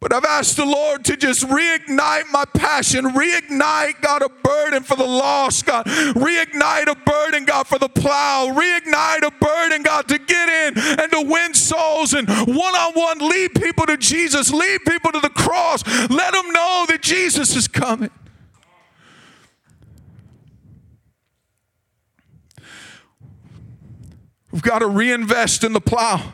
But 0.00 0.12
I've 0.12 0.24
asked 0.24 0.56
the 0.56 0.64
Lord 0.64 1.04
to 1.06 1.16
just 1.16 1.44
reignite 1.44 2.30
my 2.30 2.44
passion, 2.54 3.04
reignite, 3.04 4.00
God, 4.00 4.22
a 4.22 4.28
burden 4.28 4.84
for 4.84 4.94
the 4.94 5.04
lost, 5.04 5.66
God, 5.66 5.86
reignite 5.86 6.86
a 6.86 6.94
burden, 6.94 7.44
God, 7.44 7.66
for 7.66 7.80
the 7.80 7.88
plow, 7.88 8.46
reignite 8.46 9.26
a 9.26 9.30
burden, 9.32 9.82
God, 9.82 10.08
to 10.08 10.18
get 10.18 10.48
in 10.48 11.00
and 11.00 11.12
to 11.12 11.22
win 11.28 11.52
souls 11.52 12.14
and 12.14 12.28
one 12.28 12.74
on 12.76 12.92
one 12.94 13.18
lead 13.28 13.56
people 13.56 13.86
to 13.86 13.96
Jesus, 13.96 14.52
lead 14.52 14.84
people 14.86 15.10
to 15.10 15.20
the 15.20 15.30
cross, 15.30 15.84
let 16.08 16.32
them 16.32 16.52
know 16.52 16.86
that 16.88 17.02
Jesus 17.02 17.56
is 17.56 17.66
coming. 17.66 18.10
We've 24.58 24.64
got 24.64 24.80
to 24.80 24.88
reinvest 24.88 25.62
in 25.62 25.72
the 25.72 25.80
plow. 25.80 26.32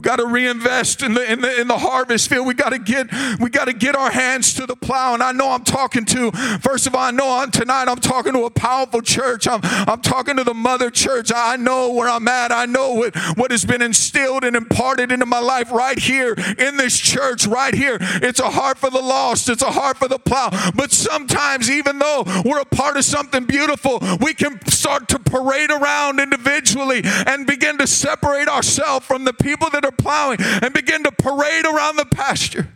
We've 0.00 0.06
got 0.06 0.16
to 0.16 0.24
reinvest 0.24 1.02
in 1.02 1.12
the, 1.12 1.30
in 1.30 1.42
the, 1.42 1.60
in 1.60 1.68
the 1.68 1.76
harvest 1.76 2.30
field. 2.30 2.46
We 2.46 2.54
got 2.54 2.70
to 2.70 2.78
get, 2.78 3.08
we 3.38 3.50
got 3.50 3.66
to 3.66 3.74
get 3.74 3.94
our 3.94 4.10
hands 4.10 4.54
to 4.54 4.64
the 4.64 4.74
plow. 4.74 5.12
And 5.12 5.22
I 5.22 5.32
know 5.32 5.50
I'm 5.50 5.62
talking 5.62 6.06
to, 6.06 6.30
first 6.62 6.86
of 6.86 6.94
all, 6.94 7.02
I 7.02 7.10
know 7.10 7.30
I'm, 7.30 7.50
tonight 7.50 7.86
I'm 7.86 7.98
talking 7.98 8.32
to 8.32 8.44
a 8.44 8.50
powerful 8.50 9.02
church. 9.02 9.46
I'm, 9.46 9.60
I'm 9.62 10.00
talking 10.00 10.38
to 10.38 10.42
the 10.42 10.54
mother 10.54 10.90
church. 10.90 11.30
I 11.36 11.56
know 11.56 11.92
where 11.92 12.08
I'm 12.08 12.26
at. 12.28 12.50
I 12.50 12.64
know 12.64 12.94
what, 12.94 13.14
what 13.36 13.50
has 13.50 13.66
been 13.66 13.82
instilled 13.82 14.42
and 14.42 14.56
imparted 14.56 15.12
into 15.12 15.26
my 15.26 15.38
life 15.38 15.70
right 15.70 15.98
here 15.98 16.32
in 16.32 16.78
this 16.78 16.98
church, 16.98 17.46
right 17.46 17.74
here. 17.74 17.98
It's 18.00 18.40
a 18.40 18.48
heart 18.48 18.78
for 18.78 18.88
the 18.88 19.02
lost. 19.02 19.50
It's 19.50 19.62
a 19.62 19.70
heart 19.70 19.98
for 19.98 20.08
the 20.08 20.18
plow. 20.18 20.48
But 20.74 20.92
sometimes, 20.92 21.70
even 21.70 21.98
though 21.98 22.24
we're 22.42 22.60
a 22.60 22.64
part 22.64 22.96
of 22.96 23.04
something 23.04 23.44
beautiful, 23.44 23.98
we 24.18 24.32
can 24.32 24.66
start 24.66 25.10
to 25.10 25.18
parade 25.18 25.70
around 25.70 26.20
individually 26.20 27.02
and 27.04 27.46
begin 27.46 27.76
to 27.76 27.86
separate 27.86 28.48
ourselves 28.48 29.04
from 29.04 29.24
the 29.24 29.34
people 29.34 29.68
that 29.68 29.84
are 29.84 29.89
plowing 29.90 30.38
and 30.40 30.72
begin 30.72 31.04
to 31.04 31.12
parade 31.12 31.66
around 31.66 31.96
the 31.96 32.06
pasture. 32.06 32.68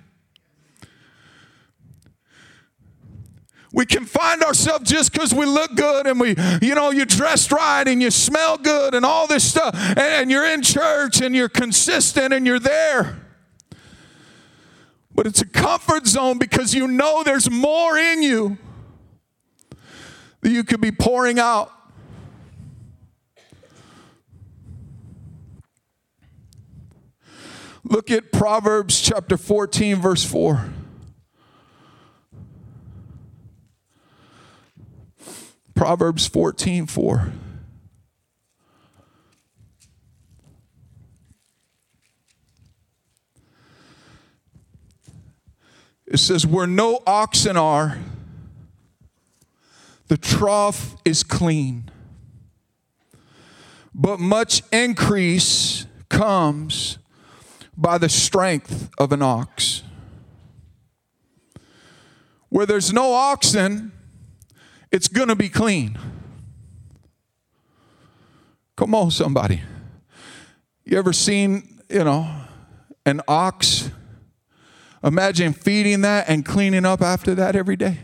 We 3.74 3.86
can 3.86 4.04
find 4.04 4.40
ourselves 4.44 4.88
just 4.88 5.12
because 5.12 5.34
we 5.34 5.46
look 5.46 5.74
good 5.74 6.06
and 6.06 6.20
we, 6.20 6.36
you 6.62 6.76
know, 6.76 6.92
you 6.92 7.04
dressed 7.04 7.50
right 7.50 7.86
and 7.86 8.00
you 8.00 8.12
smell 8.12 8.56
good 8.56 8.94
and 8.94 9.04
all 9.04 9.26
this 9.26 9.42
stuff, 9.42 9.74
and, 9.74 9.98
and 9.98 10.30
you're 10.30 10.46
in 10.46 10.62
church 10.62 11.20
and 11.20 11.34
you're 11.34 11.48
consistent 11.48 12.32
and 12.32 12.46
you're 12.46 12.60
there. 12.60 13.20
But 15.12 15.26
it's 15.26 15.40
a 15.40 15.46
comfort 15.46 16.06
zone 16.06 16.38
because 16.38 16.72
you 16.72 16.86
know 16.86 17.24
there's 17.24 17.50
more 17.50 17.98
in 17.98 18.22
you 18.22 18.58
that 20.40 20.50
you 20.50 20.62
could 20.62 20.80
be 20.80 20.92
pouring 20.92 21.40
out. 21.40 21.72
Look 27.84 28.10
at 28.10 28.32
Proverbs 28.32 29.00
chapter 29.00 29.36
14, 29.36 30.00
verse 30.00 30.24
4. 30.24 30.70
Proverbs 35.74 36.26
14 36.26 36.86
4. 36.86 37.32
It 46.06 46.18
says, 46.18 46.46
Where 46.46 46.66
no 46.66 47.00
oxen 47.06 47.58
are, 47.58 47.98
the 50.08 50.16
trough 50.16 50.96
is 51.04 51.22
clean, 51.22 51.90
but 53.94 54.20
much 54.20 54.62
increase 54.72 55.86
comes 56.08 56.98
by 57.76 57.98
the 57.98 58.08
strength 58.08 58.90
of 58.98 59.12
an 59.12 59.22
ox. 59.22 59.82
Where 62.48 62.66
there's 62.66 62.92
no 62.92 63.12
oxen, 63.12 63.92
it's 64.92 65.08
going 65.08 65.28
to 65.28 65.36
be 65.36 65.48
clean. 65.48 65.98
Come 68.76 68.94
on, 68.94 69.10
somebody. 69.10 69.62
You 70.84 70.98
ever 70.98 71.12
seen, 71.12 71.80
you 71.88 72.04
know, 72.04 72.28
an 73.06 73.20
ox? 73.26 73.90
Imagine 75.02 75.52
feeding 75.52 76.02
that 76.02 76.28
and 76.28 76.44
cleaning 76.44 76.84
up 76.84 77.02
after 77.02 77.34
that 77.34 77.56
every 77.56 77.76
day. 77.76 77.98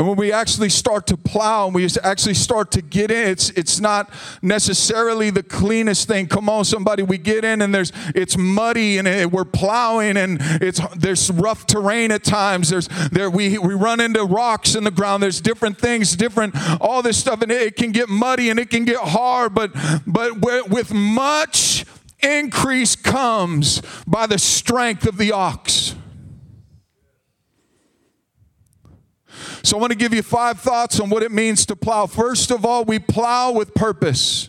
And 0.00 0.08
when 0.08 0.16
we 0.16 0.32
actually 0.32 0.70
start 0.70 1.06
to 1.08 1.16
plow 1.18 1.66
and 1.66 1.74
we 1.74 1.86
actually 2.02 2.32
start 2.32 2.70
to 2.70 2.80
get 2.80 3.10
in, 3.10 3.28
it's 3.28 3.50
it's 3.50 3.80
not 3.80 4.10
necessarily 4.40 5.28
the 5.28 5.42
cleanest 5.42 6.08
thing. 6.08 6.26
Come 6.26 6.48
on, 6.48 6.64
somebody, 6.64 7.02
we 7.02 7.18
get 7.18 7.44
in 7.44 7.60
and 7.60 7.74
there's 7.74 7.92
it's 8.14 8.34
muddy 8.38 8.96
and 8.96 9.06
it, 9.06 9.30
we're 9.30 9.44
plowing 9.44 10.16
and 10.16 10.38
it's 10.40 10.80
there's 10.96 11.30
rough 11.30 11.66
terrain 11.66 12.12
at 12.12 12.24
times. 12.24 12.70
There's 12.70 12.88
there 13.12 13.28
we 13.28 13.58
we 13.58 13.74
run 13.74 14.00
into 14.00 14.24
rocks 14.24 14.74
in 14.74 14.84
the 14.84 14.90
ground. 14.90 15.22
There's 15.22 15.42
different 15.42 15.76
things, 15.76 16.16
different 16.16 16.54
all 16.80 17.02
this 17.02 17.18
stuff, 17.18 17.42
and 17.42 17.52
it, 17.52 17.60
it 17.60 17.76
can 17.76 17.92
get 17.92 18.08
muddy 18.08 18.48
and 18.48 18.58
it 18.58 18.70
can 18.70 18.86
get 18.86 19.00
hard. 19.00 19.52
But 19.54 19.72
but 20.06 20.40
with 20.40 20.94
much 20.94 21.84
increase 22.20 22.96
comes 22.96 23.82
by 24.06 24.26
the 24.26 24.38
strength 24.38 25.06
of 25.06 25.18
the 25.18 25.32
ox. 25.32 25.94
So 29.62 29.76
I 29.76 29.80
want 29.80 29.92
to 29.92 29.98
give 29.98 30.14
you 30.14 30.22
five 30.22 30.60
thoughts 30.60 31.00
on 31.00 31.10
what 31.10 31.22
it 31.22 31.30
means 31.30 31.66
to 31.66 31.76
plow. 31.76 32.06
First 32.06 32.50
of 32.50 32.64
all, 32.64 32.84
we 32.84 32.98
plow 32.98 33.52
with 33.52 33.74
purpose. 33.74 34.48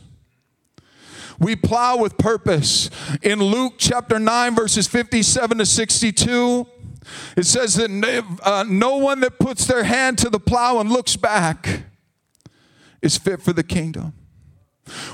We 1.39 1.56
plow 1.56 1.98
with 1.98 2.18
purpose. 2.18 2.89
In 3.22 3.39
Luke 3.39 3.74
chapter 3.77 4.20
9, 4.20 4.56
verses 4.56 4.88
57 4.88 5.58
to 5.58 5.65
62, 5.65 6.68
it 7.36 7.46
says 7.46 7.75
that 7.75 8.39
uh, 8.44 8.63
no 8.68 8.98
one 8.98 9.20
that 9.22 9.39
puts 9.39 9.65
their 9.65 9.84
hand 9.84 10.18
to 10.20 10.30
the 10.30 10.39
plow 10.39 10.80
and 10.80 10.89
looks 10.91 11.15
back 11.15 11.84
is 13.01 13.18
fit 13.18 13.41
for 13.41 13.53
the 13.53 13.63
kingdom. 13.63 14.13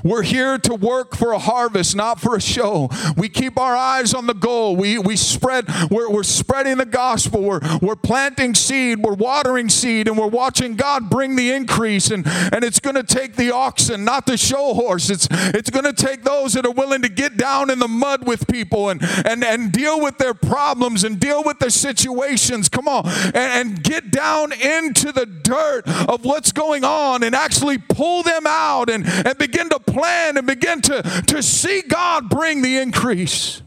We're 0.03 0.23
here 0.23 0.57
to 0.59 0.75
work 0.75 1.15
for 1.15 1.33
a 1.33 1.39
harvest, 1.39 1.95
not 1.95 2.19
for 2.21 2.35
a 2.35 2.41
show. 2.41 2.89
We 3.17 3.29
keep 3.29 3.59
our 3.59 3.75
eyes 3.75 4.13
on 4.13 4.27
the 4.27 4.33
goal. 4.33 4.75
We, 4.75 4.97
we 4.97 5.15
spread, 5.15 5.65
we're, 5.91 6.09
we're 6.09 6.23
spreading 6.23 6.77
the 6.77 6.85
gospel. 6.85 7.41
We're, 7.41 7.59
we're 7.81 7.95
planting 7.95 8.55
seed. 8.55 8.99
We're 8.99 9.13
watering 9.13 9.69
seed 9.69 10.07
and 10.07 10.17
we're 10.17 10.27
watching 10.27 10.75
God 10.75 11.09
bring 11.09 11.35
the 11.35 11.51
increase. 11.51 12.11
And, 12.11 12.25
and 12.25 12.63
it's 12.63 12.79
going 12.79 12.95
to 12.95 13.03
take 13.03 13.35
the 13.35 13.51
oxen, 13.53 14.05
not 14.05 14.25
the 14.25 14.37
show 14.37 14.73
horse. 14.73 15.09
It's, 15.09 15.27
it's 15.31 15.69
going 15.69 15.85
to 15.85 15.93
take 15.93 16.23
those 16.23 16.53
that 16.53 16.65
are 16.65 16.71
willing 16.71 17.01
to 17.01 17.09
get 17.09 17.37
down 17.37 17.69
in 17.69 17.79
the 17.79 17.87
mud 17.87 18.25
with 18.25 18.47
people 18.47 18.89
and, 18.89 19.01
and, 19.25 19.43
and 19.43 19.71
deal 19.71 20.01
with 20.01 20.17
their 20.17 20.33
problems 20.33 21.03
and 21.03 21.19
deal 21.19 21.43
with 21.43 21.59
their 21.59 21.69
situations. 21.69 22.69
Come 22.69 22.87
on. 22.87 23.07
And, 23.07 23.35
and 23.35 23.83
get 23.83 24.11
down 24.11 24.53
into 24.53 25.11
the 25.11 25.25
dirt 25.25 25.83
of 26.07 26.23
what's 26.23 26.51
going 26.51 26.83
on 26.83 27.23
and 27.23 27.35
actually 27.35 27.77
pull 27.77 28.23
them 28.23 28.43
out 28.45 28.89
and, 28.89 29.05
and 29.05 29.37
begin 29.37 29.56
begin 29.57 29.69
to 29.69 29.79
plan 29.79 30.37
and 30.37 30.45
begin 30.45 30.81
to, 30.81 31.01
to 31.01 31.41
see 31.41 31.81
God 31.81 32.29
bring 32.29 32.61
the 32.61 32.77
increase. 32.77 33.63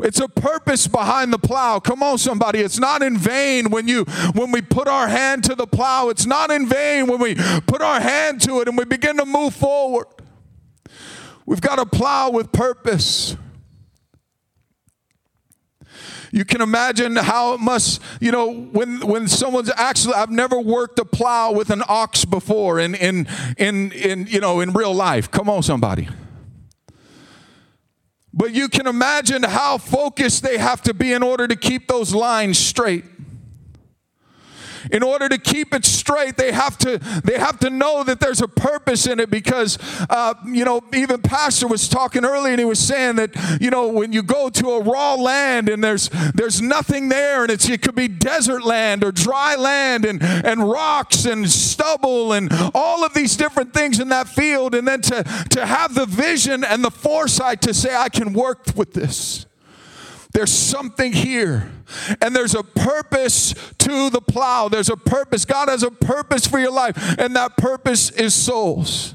It's 0.00 0.18
a 0.18 0.26
purpose 0.26 0.88
behind 0.88 1.32
the 1.32 1.38
plow. 1.38 1.78
Come 1.78 2.02
on, 2.02 2.18
somebody. 2.18 2.58
It's 2.58 2.78
not 2.78 3.00
in 3.02 3.16
vain 3.16 3.70
when 3.70 3.86
you 3.86 4.04
when 4.34 4.50
we 4.50 4.62
put 4.62 4.88
our 4.88 5.06
hand 5.06 5.44
to 5.44 5.54
the 5.54 5.66
plow. 5.66 6.08
It's 6.08 6.26
not 6.26 6.50
in 6.50 6.66
vain 6.66 7.06
when 7.06 7.20
we 7.20 7.36
put 7.66 7.82
our 7.82 8.00
hand 8.00 8.40
to 8.42 8.60
it 8.62 8.68
and 8.68 8.76
we 8.76 8.84
begin 8.84 9.18
to 9.18 9.26
move 9.26 9.54
forward. 9.54 10.06
We've 11.46 11.60
got 11.60 11.76
to 11.76 11.86
plow 11.86 12.30
with 12.30 12.50
purpose. 12.50 13.36
You 16.32 16.44
can 16.44 16.60
imagine 16.60 17.16
how 17.16 17.54
it 17.54 17.60
must, 17.60 18.00
you 18.20 18.30
know, 18.30 18.52
when 18.52 19.00
when 19.06 19.26
someone's 19.26 19.70
actually 19.76 20.14
I've 20.14 20.30
never 20.30 20.60
worked 20.60 20.98
a 20.98 21.04
plow 21.04 21.52
with 21.52 21.70
an 21.70 21.82
ox 21.88 22.24
before 22.24 22.78
in 22.78 22.94
in 22.94 23.26
in 23.58 23.92
in 23.92 24.26
you 24.28 24.40
know 24.40 24.60
in 24.60 24.72
real 24.72 24.94
life. 24.94 25.30
Come 25.30 25.50
on, 25.50 25.62
somebody. 25.62 26.08
But 28.32 28.52
you 28.52 28.68
can 28.68 28.86
imagine 28.86 29.42
how 29.42 29.78
focused 29.78 30.44
they 30.44 30.56
have 30.58 30.82
to 30.82 30.94
be 30.94 31.12
in 31.12 31.22
order 31.22 31.48
to 31.48 31.56
keep 31.56 31.88
those 31.88 32.14
lines 32.14 32.58
straight 32.58 33.04
in 34.92 35.02
order 35.02 35.28
to 35.28 35.38
keep 35.38 35.74
it 35.74 35.84
straight, 35.84 36.36
they 36.36 36.52
have 36.52 36.76
to 36.78 36.98
they 37.24 37.38
have 37.38 37.58
to 37.60 37.70
know 37.70 38.04
that 38.04 38.20
there's 38.20 38.40
a 38.40 38.48
purpose 38.48 39.06
in 39.06 39.20
it 39.20 39.30
because 39.30 39.78
uh, 40.08 40.34
you 40.46 40.64
know 40.64 40.82
even 40.92 41.22
Pastor 41.22 41.66
was 41.66 41.88
talking 41.88 42.24
earlier 42.24 42.52
and 42.52 42.58
he 42.58 42.64
was 42.64 42.78
saying 42.78 43.16
that 43.16 43.58
you 43.60 43.70
know 43.70 43.88
when 43.88 44.12
you 44.12 44.22
go 44.22 44.48
to 44.50 44.68
a 44.70 44.82
raw 44.82 45.14
land 45.14 45.68
and 45.68 45.82
there's 45.82 46.08
there's 46.34 46.60
nothing 46.60 47.08
there 47.08 47.42
and 47.42 47.50
it's 47.50 47.68
it 47.68 47.82
could 47.82 47.94
be 47.94 48.08
desert 48.08 48.64
land 48.64 49.04
or 49.04 49.12
dry 49.12 49.54
land 49.56 50.04
and 50.04 50.22
and 50.22 50.68
rocks 50.68 51.24
and 51.24 51.50
stubble 51.50 52.32
and 52.32 52.50
all 52.74 53.04
of 53.04 53.14
these 53.14 53.36
different 53.36 53.72
things 53.72 54.00
in 54.00 54.08
that 54.08 54.28
field 54.28 54.74
and 54.74 54.86
then 54.86 55.00
to 55.00 55.22
to 55.50 55.66
have 55.66 55.94
the 55.94 56.06
vision 56.06 56.64
and 56.64 56.84
the 56.84 56.90
foresight 56.90 57.62
to 57.62 57.74
say 57.74 57.94
I 57.94 58.08
can 58.08 58.32
work 58.32 58.66
with 58.74 58.92
this. 58.92 59.46
There's 60.32 60.52
something 60.52 61.12
here. 61.12 61.70
And 62.20 62.34
there's 62.34 62.54
a 62.54 62.62
purpose 62.62 63.54
to 63.78 64.10
the 64.10 64.20
plow. 64.20 64.68
There's 64.68 64.88
a 64.88 64.96
purpose. 64.96 65.44
God 65.44 65.68
has 65.68 65.82
a 65.82 65.90
purpose 65.90 66.46
for 66.46 66.58
your 66.58 66.72
life, 66.72 67.16
and 67.18 67.34
that 67.36 67.56
purpose 67.56 68.10
is 68.10 68.34
souls. 68.34 69.14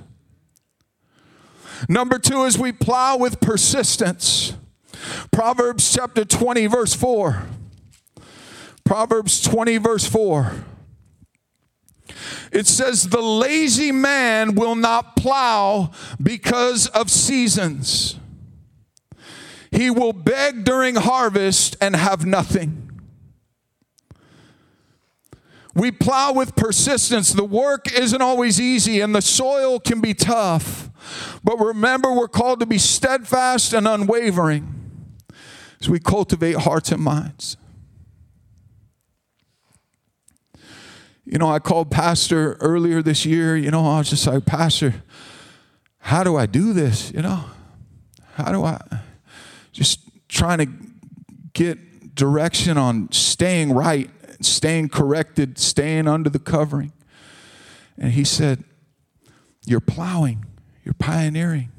Number 1.88 2.20
two 2.20 2.44
is 2.44 2.58
we 2.58 2.72
plow 2.72 3.18
with 3.18 3.40
persistence. 3.40 4.54
Proverbs 5.32 5.94
chapter 5.94 6.26
20, 6.26 6.68
verse 6.68 6.94
4. 6.94 7.48
Proverbs 8.84 9.42
20, 9.42 9.78
verse 9.78 10.08
4. 10.08 10.66
It 12.52 12.68
says, 12.68 13.10
The 13.10 13.22
lazy 13.22 13.92
man 13.92 14.56
will 14.56 14.76
not 14.76 15.16
plow 15.16 15.92
because 16.22 16.88
of 16.88 17.10
seasons 17.10 18.18
he 19.76 19.90
will 19.90 20.14
beg 20.14 20.64
during 20.64 20.96
harvest 20.96 21.76
and 21.82 21.96
have 21.96 22.26
nothing. 22.26 22.82
We 25.74 25.92
plow 25.92 26.32
with 26.32 26.56
persistence. 26.56 27.34
The 27.34 27.44
work 27.44 27.92
isn't 27.92 28.22
always 28.22 28.62
easy 28.62 29.02
and 29.02 29.14
the 29.14 29.22
soil 29.22 29.80
can 29.82 30.00
be 30.00 30.14
tough. 30.14 30.90
But 31.44 31.60
remember, 31.60 32.14
we're 32.14 32.30
called 32.30 32.62
to 32.62 32.66
be 32.66 32.78
steadfast 32.78 33.74
and 33.74 33.86
unwavering 33.86 34.74
as 35.82 35.90
we 35.90 36.00
cultivate 36.00 36.56
hearts 36.56 36.94
and 36.94 37.04
minds. 37.04 37.58
You 41.26 41.38
know, 41.38 41.50
I 41.50 41.60
called 41.60 41.92
Pastor 41.92 42.54
earlier 42.62 43.02
this 43.02 43.26
year. 43.26 43.58
You 43.58 43.72
know, 43.72 43.86
I 43.86 43.98
was 43.98 44.10
just 44.10 44.26
like, 44.26 44.46
Pastor, 44.46 45.04
how 45.98 46.24
do 46.24 46.38
I 46.38 46.46
do 46.46 46.72
this? 46.72 47.12
You 47.12 47.24
know, 47.24 47.44
how 48.36 48.52
do 48.54 48.64
I? 48.64 48.80
Just 49.76 50.00
trying 50.30 50.58
to 50.60 50.68
get 51.54 52.16
direction 52.16 52.78
on 52.78 53.12
staying 53.12 53.74
right, 53.74 54.10
staying 54.40 54.90
corrected, 54.90 55.58
staying 55.58 56.08
under 56.08 56.30
the 56.30 56.40
covering. 56.40 56.94
And 57.98 58.14
he 58.14 58.24
said, 58.24 58.64
You're 59.66 59.82
plowing, 59.82 60.46
you're 60.84 60.94
pioneering. 60.94 61.72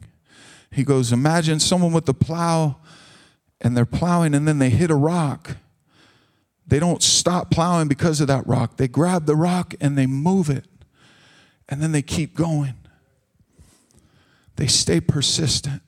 He 0.71 0.85
goes, 0.85 1.11
Imagine 1.11 1.59
someone 1.59 1.93
with 1.93 2.07
a 2.09 2.15
plow 2.15 2.77
and 3.63 3.75
they're 3.75 3.87
plowing 3.87 4.35
and 4.35 4.47
then 4.47 4.59
they 4.59 4.71
hit 4.71 4.91
a 4.91 4.95
rock. 4.95 5.57
they 6.67 6.79
don't 6.79 7.03
stop 7.03 7.51
plowing 7.51 7.89
because 7.89 8.21
of 8.21 8.27
that 8.27 8.47
rock. 8.47 8.77
They 8.77 8.89
grab 8.89 9.25
the 9.25 9.37
rock 9.37 9.75
and 9.81 9.97
they 9.97 10.07
move 10.07 10.51
it. 10.51 10.67
And 11.69 11.81
then 11.81 11.93
they 11.93 12.03
keep 12.03 12.35
going. 12.35 12.75
They 14.57 14.67
stay 14.67 15.01
persistent. 15.01 15.83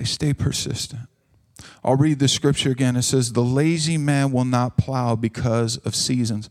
They 0.00 0.06
stay 0.06 0.32
persistent. 0.32 1.10
I'll 1.84 1.94
read 1.94 2.20
the 2.20 2.28
scripture 2.28 2.70
again. 2.70 2.96
It 2.96 3.02
says, 3.02 3.34
The 3.34 3.42
lazy 3.42 3.98
man 3.98 4.32
will 4.32 4.46
not 4.46 4.78
plow 4.78 5.14
because 5.14 5.76
of 5.76 5.94
seasons. 5.94 6.48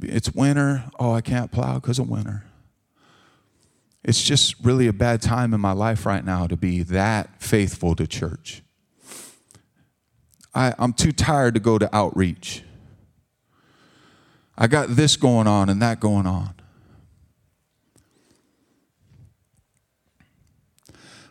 It's 0.00 0.32
winter. 0.32 0.84
Oh, 1.00 1.10
I 1.10 1.20
can't 1.20 1.50
plow 1.50 1.80
because 1.80 1.98
of 1.98 2.08
winter. 2.08 2.44
It's 4.04 4.22
just 4.22 4.54
really 4.62 4.86
a 4.86 4.92
bad 4.92 5.20
time 5.20 5.52
in 5.52 5.60
my 5.60 5.72
life 5.72 6.06
right 6.06 6.24
now 6.24 6.46
to 6.46 6.56
be 6.56 6.84
that 6.84 7.42
faithful 7.42 7.96
to 7.96 8.06
church. 8.06 8.62
I, 10.54 10.72
I'm 10.78 10.92
too 10.92 11.10
tired 11.10 11.54
to 11.54 11.60
go 11.60 11.78
to 11.78 11.92
outreach. 11.92 12.62
I 14.56 14.68
got 14.68 14.90
this 14.90 15.16
going 15.16 15.48
on 15.48 15.68
and 15.68 15.82
that 15.82 15.98
going 15.98 16.28
on. 16.28 16.54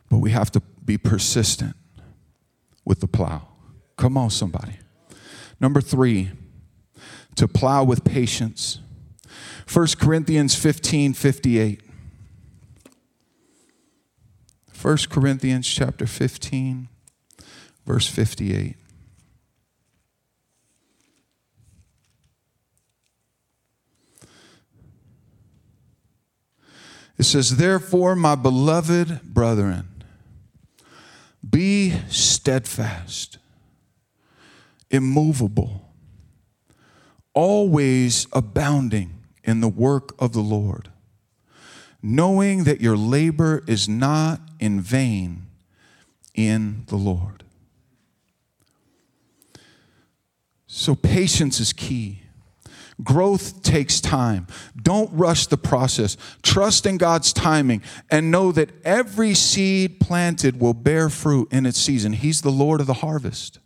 But 0.10 0.17
we 0.17 0.32
have 0.32 0.52
to 0.52 0.62
be 0.86 0.98
persistent 0.98 1.76
with 2.86 3.00
the 3.00 3.08
plow. 3.08 3.48
Come 3.98 4.17
on, 4.17 4.30
somebody. 4.30 4.80
Number 5.60 5.82
three, 5.82 6.32
to 7.36 7.48
plow 7.48 7.84
with 7.84 8.04
patience. 8.04 8.80
1 9.72 9.88
Corinthians 10.00 10.56
15 10.56 11.13
58. 11.13 11.82
1 14.82 14.98
Corinthians 15.10 15.65
chapter 15.65 16.06
15, 16.06 16.89
verse 17.86 18.06
58. 18.06 18.76
It 27.17 27.24
says, 27.24 27.56
Therefore, 27.56 28.17
my 28.17 28.36
beloved 28.36 29.22
brethren, 29.24 29.88
be 31.53 31.93
steadfast, 32.09 33.37
immovable, 34.89 35.93
always 37.35 38.25
abounding 38.33 39.21
in 39.43 39.61
the 39.61 39.67
work 39.67 40.15
of 40.17 40.33
the 40.33 40.41
Lord, 40.41 40.89
knowing 42.01 42.63
that 42.63 42.81
your 42.81 42.97
labor 42.97 43.63
is 43.67 43.87
not 43.87 44.41
in 44.59 44.81
vain 44.81 45.43
in 46.33 46.85
the 46.87 46.95
Lord. 46.95 47.43
So, 50.65 50.95
patience 50.95 51.59
is 51.59 51.71
key. 51.71 52.22
Growth 53.01 53.63
takes 53.63 53.99
time. 53.99 54.47
Don't 54.79 55.12
rush 55.13 55.47
the 55.47 55.58
process. 55.58 56.17
Trust 56.41 56.86
in 56.86 56.97
God's 56.97 57.34
timing 57.34 57.82
and 58.12 58.29
know 58.29 58.51
that 58.51 58.69
every 58.86 59.34
seed 59.34 59.99
planted 59.99 60.60
will 60.60 60.73
bear 60.73 61.10
fruit 61.10 61.47
in 61.51 61.65
its 61.65 61.79
season. 61.79 62.13
He's 62.13 62.41
the 62.41 62.51
Lord 62.51 62.82
of 62.82 62.88
the 62.88 62.93
harvest. 62.95 63.60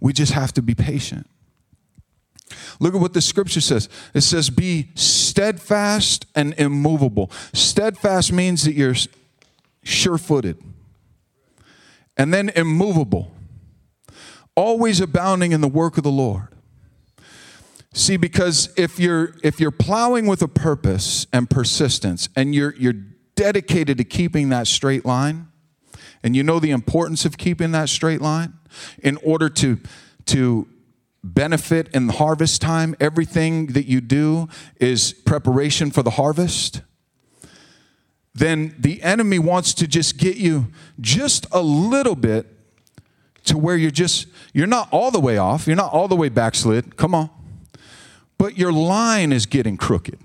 We 0.00 0.12
just 0.12 0.32
have 0.32 0.52
to 0.54 0.62
be 0.62 0.74
patient. 0.74 1.26
Look 2.80 2.94
at 2.94 3.00
what 3.00 3.14
the 3.14 3.20
scripture 3.20 3.60
says. 3.60 3.88
It 4.14 4.22
says, 4.22 4.50
Be 4.50 4.88
steadfast 4.94 6.26
and 6.34 6.54
immovable. 6.58 7.30
Steadfast 7.52 8.32
means 8.32 8.64
that 8.64 8.74
you're 8.74 8.96
sure 9.82 10.18
footed, 10.18 10.62
and 12.16 12.32
then 12.32 12.50
immovable, 12.50 13.32
always 14.54 15.00
abounding 15.00 15.52
in 15.52 15.60
the 15.60 15.68
work 15.68 15.96
of 15.96 16.04
the 16.04 16.10
Lord. 16.10 16.48
See, 17.94 18.16
because 18.16 18.72
if 18.76 18.98
you're 18.98 19.34
if 19.42 19.60
you're 19.60 19.70
plowing 19.70 20.26
with 20.26 20.40
a 20.40 20.48
purpose 20.48 21.26
and 21.32 21.48
persistence, 21.48 22.28
and 22.34 22.54
you're 22.54 22.74
you're 22.76 22.94
dedicated 23.34 23.98
to 23.98 24.04
keeping 24.04 24.48
that 24.48 24.66
straight 24.66 25.04
line, 25.04 25.48
and 26.22 26.34
you 26.34 26.42
know 26.42 26.58
the 26.58 26.70
importance 26.70 27.26
of 27.26 27.36
keeping 27.36 27.72
that 27.72 27.90
straight 27.90 28.22
line 28.22 28.54
in 29.02 29.18
order 29.18 29.50
to 29.50 29.78
to 30.26 30.68
benefit 31.22 31.88
in 31.94 32.06
the 32.06 32.14
harvest 32.14 32.62
time, 32.62 32.96
everything 32.98 33.66
that 33.68 33.84
you 33.84 34.00
do 34.00 34.48
is 34.80 35.12
preparation 35.12 35.90
for 35.90 36.02
the 36.02 36.10
harvest. 36.10 36.80
Then 38.34 38.74
the 38.78 39.02
enemy 39.02 39.38
wants 39.38 39.74
to 39.74 39.86
just 39.86 40.16
get 40.16 40.38
you 40.38 40.68
just 40.98 41.46
a 41.52 41.60
little 41.60 42.16
bit 42.16 42.46
to 43.44 43.58
where 43.58 43.76
you're 43.76 43.90
just 43.90 44.28
you're 44.54 44.66
not 44.66 44.88
all 44.90 45.10
the 45.10 45.20
way 45.20 45.36
off, 45.36 45.66
you're 45.66 45.76
not 45.76 45.92
all 45.92 46.08
the 46.08 46.16
way 46.16 46.30
backslid. 46.30 46.96
Come 46.96 47.14
on 47.14 47.28
but 48.38 48.58
your 48.58 48.72
line 48.72 49.32
is 49.32 49.46
getting 49.46 49.76
crooked. 49.76 50.18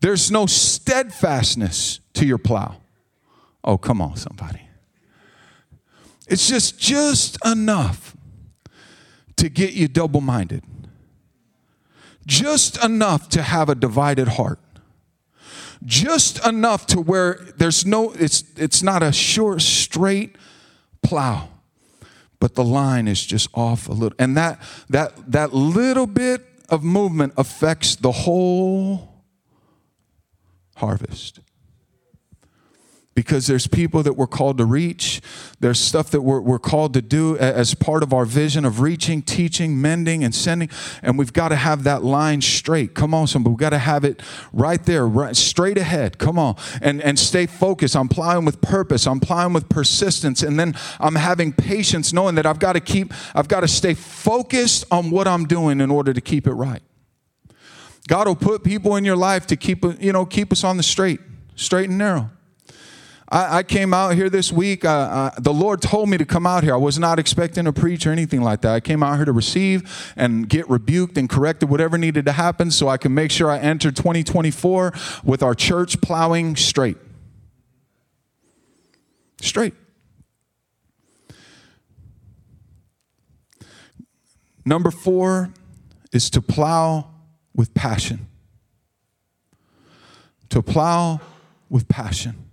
There's 0.00 0.30
no 0.30 0.46
steadfastness 0.46 2.00
to 2.14 2.26
your 2.26 2.38
plow. 2.38 2.76
Oh, 3.62 3.76
come 3.76 4.00
on, 4.00 4.16
somebody. 4.16 4.62
It's 6.26 6.48
just 6.48 6.78
just 6.78 7.36
enough 7.44 8.16
to 9.36 9.48
get 9.48 9.72
you 9.72 9.88
double 9.88 10.20
minded. 10.20 10.64
Just 12.26 12.82
enough 12.82 13.28
to 13.30 13.42
have 13.42 13.68
a 13.68 13.74
divided 13.74 14.28
heart. 14.28 14.60
Just 15.84 16.44
enough 16.46 16.86
to 16.86 17.00
where 17.00 17.34
there's 17.56 17.84
no 17.84 18.12
it's 18.12 18.44
it's 18.56 18.82
not 18.82 19.02
a 19.02 19.12
short 19.12 19.62
straight 19.62 20.36
plow 21.02 21.48
but 22.40 22.54
the 22.54 22.64
line 22.64 23.06
is 23.06 23.24
just 23.24 23.48
off 23.54 23.88
a 23.88 23.92
little 23.92 24.16
and 24.18 24.36
that 24.36 24.60
that 24.88 25.30
that 25.30 25.54
little 25.54 26.06
bit 26.06 26.49
of 26.70 26.82
movement 26.84 27.34
affects 27.36 27.96
the 27.96 28.12
whole 28.12 29.24
harvest. 30.76 31.40
Because 33.20 33.46
there's 33.46 33.66
people 33.66 34.02
that 34.02 34.14
we're 34.14 34.26
called 34.26 34.56
to 34.56 34.64
reach. 34.64 35.20
There's 35.60 35.78
stuff 35.78 36.10
that 36.12 36.22
we're, 36.22 36.40
we're 36.40 36.58
called 36.58 36.94
to 36.94 37.02
do 37.02 37.36
as 37.36 37.74
part 37.74 38.02
of 38.02 38.14
our 38.14 38.24
vision 38.24 38.64
of 38.64 38.80
reaching, 38.80 39.20
teaching, 39.20 39.78
mending, 39.78 40.24
and 40.24 40.34
sending. 40.34 40.70
And 41.02 41.18
we've 41.18 41.34
got 41.34 41.50
to 41.50 41.56
have 41.56 41.84
that 41.84 42.02
line 42.02 42.40
straight. 42.40 42.94
Come 42.94 43.12
on, 43.12 43.26
somebody. 43.26 43.50
We've 43.50 43.60
got 43.60 43.70
to 43.70 43.78
have 43.78 44.04
it 44.04 44.22
right 44.54 44.82
there, 44.86 45.06
right, 45.06 45.36
straight 45.36 45.76
ahead. 45.76 46.16
Come 46.16 46.38
on. 46.38 46.56
And, 46.80 47.02
and 47.02 47.18
stay 47.18 47.44
focused. 47.44 47.94
I'm 47.94 48.08
plowing 48.08 48.46
with 48.46 48.62
purpose. 48.62 49.06
I'm 49.06 49.20
plowing 49.20 49.52
with 49.52 49.68
persistence. 49.68 50.42
And 50.42 50.58
then 50.58 50.74
I'm 50.98 51.16
having 51.16 51.52
patience, 51.52 52.14
knowing 52.14 52.36
that 52.36 52.46
I've 52.46 52.58
got 52.58 52.72
to 52.72 52.80
keep, 52.80 53.12
I've 53.34 53.48
got 53.48 53.60
to 53.60 53.68
stay 53.68 53.92
focused 53.92 54.86
on 54.90 55.10
what 55.10 55.28
I'm 55.28 55.44
doing 55.44 55.82
in 55.82 55.90
order 55.90 56.14
to 56.14 56.22
keep 56.22 56.46
it 56.46 56.54
right. 56.54 56.82
God 58.08 58.28
will 58.28 58.34
put 58.34 58.64
people 58.64 58.96
in 58.96 59.04
your 59.04 59.16
life 59.16 59.46
to 59.48 59.56
keep, 59.56 59.84
you 60.00 60.12
know, 60.12 60.24
keep 60.24 60.52
us 60.52 60.64
on 60.64 60.78
the 60.78 60.82
straight, 60.82 61.20
straight 61.54 61.90
and 61.90 61.98
narrow. 61.98 62.30
I, 63.30 63.58
I 63.58 63.62
came 63.62 63.94
out 63.94 64.14
here 64.14 64.28
this 64.28 64.52
week. 64.52 64.84
Uh, 64.84 64.88
uh, 64.88 65.30
the 65.38 65.52
Lord 65.52 65.80
told 65.80 66.08
me 66.08 66.18
to 66.18 66.24
come 66.24 66.46
out 66.46 66.64
here. 66.64 66.74
I 66.74 66.78
was 66.78 66.98
not 66.98 67.18
expecting 67.18 67.64
to 67.64 67.72
preach 67.72 68.06
or 68.06 68.12
anything 68.12 68.42
like 68.42 68.62
that. 68.62 68.74
I 68.74 68.80
came 68.80 69.02
out 69.02 69.16
here 69.16 69.24
to 69.24 69.32
receive 69.32 70.12
and 70.16 70.48
get 70.48 70.68
rebuked 70.68 71.16
and 71.16 71.28
corrected 71.28 71.70
whatever 71.70 71.96
needed 71.96 72.24
to 72.26 72.32
happen 72.32 72.70
so 72.70 72.88
I 72.88 72.96
can 72.96 73.14
make 73.14 73.30
sure 73.30 73.50
I 73.50 73.58
enter 73.58 73.92
2024 73.92 74.92
with 75.22 75.42
our 75.42 75.54
church 75.54 76.00
plowing 76.00 76.56
straight. 76.56 76.96
Straight. 79.40 79.74
Number 84.64 84.90
four 84.90 85.52
is 86.12 86.30
to 86.30 86.42
plow 86.42 87.10
with 87.54 87.72
passion. 87.74 88.26
To 90.50 90.62
plow 90.62 91.20
with 91.68 91.88
passion. 91.88 92.49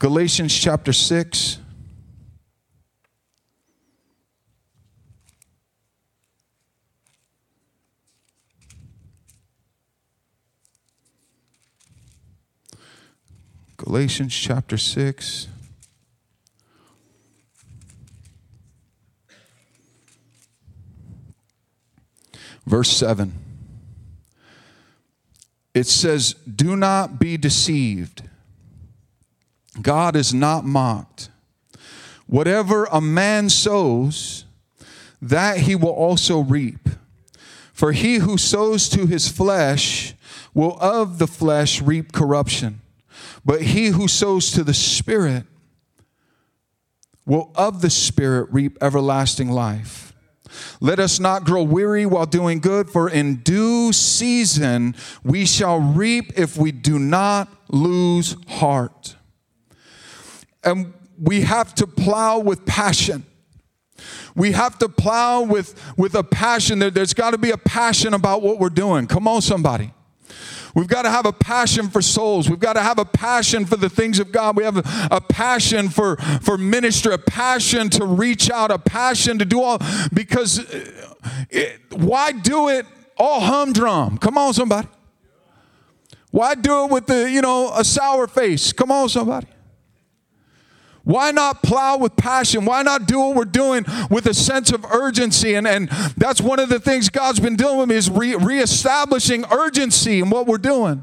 Galatians 0.00 0.56
chapter 0.56 0.92
6. 0.92 1.58
Galatians 13.76 14.32
chapter 14.32 14.76
6. 14.78 15.48
Verse 22.64 22.90
7. 22.90 23.32
It 25.74 25.88
says, 25.88 26.34
Do 26.34 26.76
not 26.76 27.18
be 27.18 27.36
deceived. 27.36 28.22
God 29.80 30.16
is 30.16 30.34
not 30.34 30.64
mocked. 30.64 31.30
Whatever 32.26 32.84
a 32.86 33.00
man 33.00 33.48
sows, 33.48 34.44
that 35.20 35.58
he 35.58 35.74
will 35.74 35.90
also 35.90 36.40
reap. 36.40 36.88
For 37.72 37.92
he 37.92 38.16
who 38.16 38.36
sows 38.36 38.88
to 38.90 39.06
his 39.06 39.28
flesh 39.28 40.14
will 40.54 40.76
of 40.80 41.18
the 41.18 41.26
flesh 41.26 41.80
reap 41.80 42.12
corruption, 42.12 42.80
but 43.44 43.62
he 43.62 43.88
who 43.88 44.08
sows 44.08 44.50
to 44.52 44.64
the 44.64 44.74
Spirit 44.74 45.44
will 47.24 47.52
of 47.54 47.82
the 47.82 47.90
Spirit 47.90 48.48
reap 48.50 48.76
everlasting 48.80 49.50
life. 49.50 50.12
Let 50.80 50.98
us 50.98 51.20
not 51.20 51.44
grow 51.44 51.62
weary 51.62 52.06
while 52.06 52.26
doing 52.26 52.58
good, 52.58 52.90
for 52.90 53.08
in 53.08 53.36
due 53.36 53.92
season 53.92 54.94
we 55.22 55.44
shall 55.44 55.78
reap 55.78 56.32
if 56.36 56.56
we 56.56 56.72
do 56.72 56.98
not 56.98 57.48
lose 57.68 58.34
heart. 58.48 59.14
And 60.68 60.92
we 61.20 61.40
have 61.40 61.74
to 61.76 61.86
plow 61.86 62.38
with 62.38 62.64
passion. 62.66 63.24
We 64.34 64.52
have 64.52 64.78
to 64.78 64.88
plow 64.88 65.42
with, 65.42 65.74
with 65.96 66.14
a 66.14 66.22
passion. 66.22 66.78
There, 66.78 66.90
there's 66.90 67.14
got 67.14 67.32
to 67.32 67.38
be 67.38 67.50
a 67.50 67.58
passion 67.58 68.14
about 68.14 68.42
what 68.42 68.58
we're 68.58 68.68
doing. 68.68 69.06
Come 69.06 69.26
on, 69.26 69.42
somebody. 69.42 69.92
We've 70.74 70.86
got 70.86 71.02
to 71.02 71.10
have 71.10 71.26
a 71.26 71.32
passion 71.32 71.88
for 71.88 72.02
souls. 72.02 72.48
We've 72.48 72.60
got 72.60 72.74
to 72.74 72.82
have 72.82 72.98
a 72.98 73.04
passion 73.04 73.64
for 73.64 73.76
the 73.76 73.88
things 73.88 74.20
of 74.20 74.30
God. 74.30 74.56
We 74.56 74.62
have 74.62 74.76
a, 74.76 75.08
a, 75.10 75.20
passion 75.20 75.88
for, 75.88 76.16
for 76.42 76.56
ministry, 76.56 77.14
a 77.14 77.18
passion 77.18 77.88
to 77.90 78.04
reach 78.04 78.50
out, 78.50 78.70
a 78.70 78.78
passion 78.78 79.38
to 79.38 79.44
do 79.44 79.60
all, 79.60 79.78
because 80.12 80.60
uh, 80.60 81.14
it, 81.50 81.80
why 81.90 82.32
do 82.32 82.68
it 82.68 82.86
all 83.16 83.40
humdrum? 83.40 84.18
Come 84.18 84.38
on, 84.38 84.54
somebody. 84.54 84.86
Why 86.30 86.54
do 86.54 86.84
it 86.84 86.90
with 86.92 87.06
the, 87.06 87.28
you 87.28 87.40
know, 87.40 87.72
a 87.74 87.82
sour 87.82 88.28
face? 88.28 88.72
Come 88.72 88.92
on, 88.92 89.08
somebody. 89.08 89.48
Why 91.08 91.30
not 91.30 91.62
plow 91.62 91.96
with 91.96 92.16
passion? 92.16 92.66
Why 92.66 92.82
not 92.82 93.06
do 93.06 93.18
what 93.18 93.34
we're 93.34 93.46
doing 93.46 93.86
with 94.10 94.26
a 94.26 94.34
sense 94.34 94.70
of 94.72 94.84
urgency? 94.84 95.54
And, 95.54 95.66
and 95.66 95.88
that's 96.18 96.38
one 96.38 96.60
of 96.60 96.68
the 96.68 96.78
things 96.78 97.08
God's 97.08 97.40
been 97.40 97.56
doing 97.56 97.78
with 97.78 97.88
me 97.88 97.94
is 97.94 98.10
re- 98.10 98.34
reestablishing 98.34 99.46
urgency 99.50 100.20
in 100.20 100.28
what 100.28 100.46
we're 100.46 100.58
doing. 100.58 101.02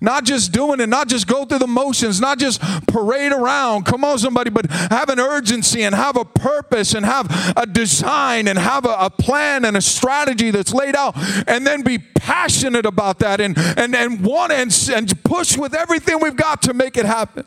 Not 0.00 0.24
just 0.24 0.50
doing 0.50 0.80
it, 0.80 0.88
not 0.88 1.06
just 1.06 1.28
go 1.28 1.44
through 1.44 1.60
the 1.60 1.68
motions, 1.68 2.20
not 2.20 2.40
just 2.40 2.60
parade 2.88 3.30
around. 3.30 3.84
Come 3.84 4.02
on, 4.04 4.18
somebody, 4.18 4.50
but 4.50 4.68
have 4.72 5.08
an 5.08 5.20
urgency 5.20 5.84
and 5.84 5.94
have 5.94 6.16
a 6.16 6.24
purpose 6.24 6.94
and 6.94 7.06
have 7.06 7.54
a 7.56 7.64
design 7.64 8.48
and 8.48 8.58
have 8.58 8.86
a, 8.86 8.96
a, 8.98 9.08
plan 9.08 9.64
and 9.64 9.76
a 9.76 9.80
strategy 9.80 10.50
that's 10.50 10.74
laid 10.74 10.96
out, 10.96 11.14
and 11.46 11.64
then 11.64 11.82
be 11.82 11.98
passionate 11.98 12.86
about 12.86 13.20
that 13.20 13.40
and 13.40 13.56
and 13.56 13.94
and 13.94 14.24
want 14.24 14.52
and, 14.52 14.90
and 14.92 15.22
push 15.22 15.56
with 15.56 15.74
everything 15.74 16.18
we've 16.20 16.34
got 16.34 16.62
to 16.62 16.74
make 16.74 16.96
it 16.96 17.06
happen. 17.06 17.44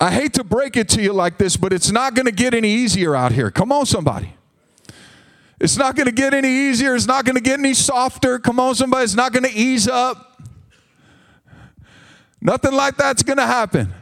I 0.00 0.10
hate 0.10 0.32
to 0.34 0.44
break 0.44 0.78
it 0.78 0.88
to 0.90 1.02
you 1.02 1.12
like 1.12 1.36
this, 1.36 1.58
but 1.58 1.74
it's 1.74 1.90
not 1.90 2.14
going 2.14 2.24
to 2.24 2.32
get 2.32 2.54
any 2.54 2.70
easier 2.70 3.14
out 3.14 3.32
here. 3.32 3.50
Come 3.50 3.70
on, 3.70 3.84
somebody. 3.84 4.32
It's 5.60 5.76
not 5.76 5.94
going 5.94 6.06
to 6.06 6.12
get 6.12 6.32
any 6.32 6.48
easier. 6.48 6.94
It's 6.94 7.06
not 7.06 7.26
going 7.26 7.36
to 7.36 7.42
get 7.42 7.58
any 7.58 7.74
softer. 7.74 8.38
Come 8.38 8.58
on, 8.58 8.74
somebody. 8.74 9.04
It's 9.04 9.14
not 9.14 9.32
going 9.32 9.44
to 9.44 9.52
ease 9.52 9.86
up. 9.86 10.40
Nothing 12.40 12.72
like 12.72 12.96
that's 12.96 13.22
going 13.22 13.36
to 13.36 13.46
happen. 13.46 13.92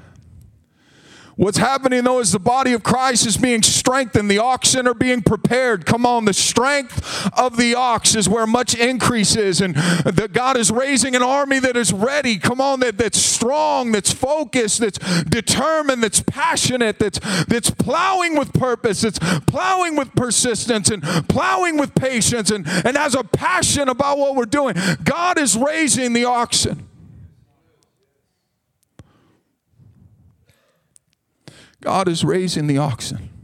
What's 1.39 1.59
happening 1.59 2.03
though 2.03 2.19
is 2.19 2.33
the 2.33 2.41
body 2.41 2.73
of 2.73 2.83
Christ 2.83 3.25
is 3.25 3.37
being 3.37 3.63
strengthened. 3.63 4.29
The 4.29 4.39
oxen 4.39 4.89
are 4.89 4.95
being 4.95 5.23
prepared. 5.23 5.87
Come 5.87 6.05
on, 6.05 6.25
the 6.25 6.33
strength 6.33 7.31
of 7.39 7.57
the 7.57 7.77
ox 7.77 8.17
is 8.17 8.29
where 8.29 8.45
much 8.45 8.75
increase 8.75 9.37
is. 9.37 9.61
And 9.61 9.77
that 9.77 10.33
God 10.33 10.57
is 10.57 10.73
raising 10.73 11.15
an 11.15 11.23
army 11.23 11.61
that 11.61 11.77
is 11.77 11.93
ready. 11.93 12.39
Come 12.39 12.61
on, 12.61 12.81
that, 12.81 12.99
that's 12.99 13.23
strong, 13.23 13.93
that's 13.93 14.13
focused, 14.13 14.81
that's 14.81 14.99
determined, 15.23 16.03
that's 16.03 16.25
passionate, 16.27 16.99
that's, 16.99 17.21
that's 17.45 17.71
plowing 17.71 18.37
with 18.37 18.53
purpose, 18.53 19.03
that's 19.03 19.21
plowing 19.47 19.95
with 19.95 20.13
persistence 20.17 20.91
and 20.91 21.05
plowing 21.29 21.79
with 21.79 21.95
patience 21.95 22.51
and, 22.51 22.67
and 22.67 22.97
has 22.97 23.15
a 23.15 23.23
passion 23.23 23.89
about 23.89 24.19
what 24.19 24.35
we're 24.35 24.45
doing. 24.45 24.75
God 25.05 25.39
is 25.39 25.57
raising 25.57 26.15
the 26.15 26.25
oxen. 26.25 26.88
God 31.81 32.09
is 32.09 32.25
raising 32.25 32.67
the 32.67 32.79
oxen. 32.79 33.38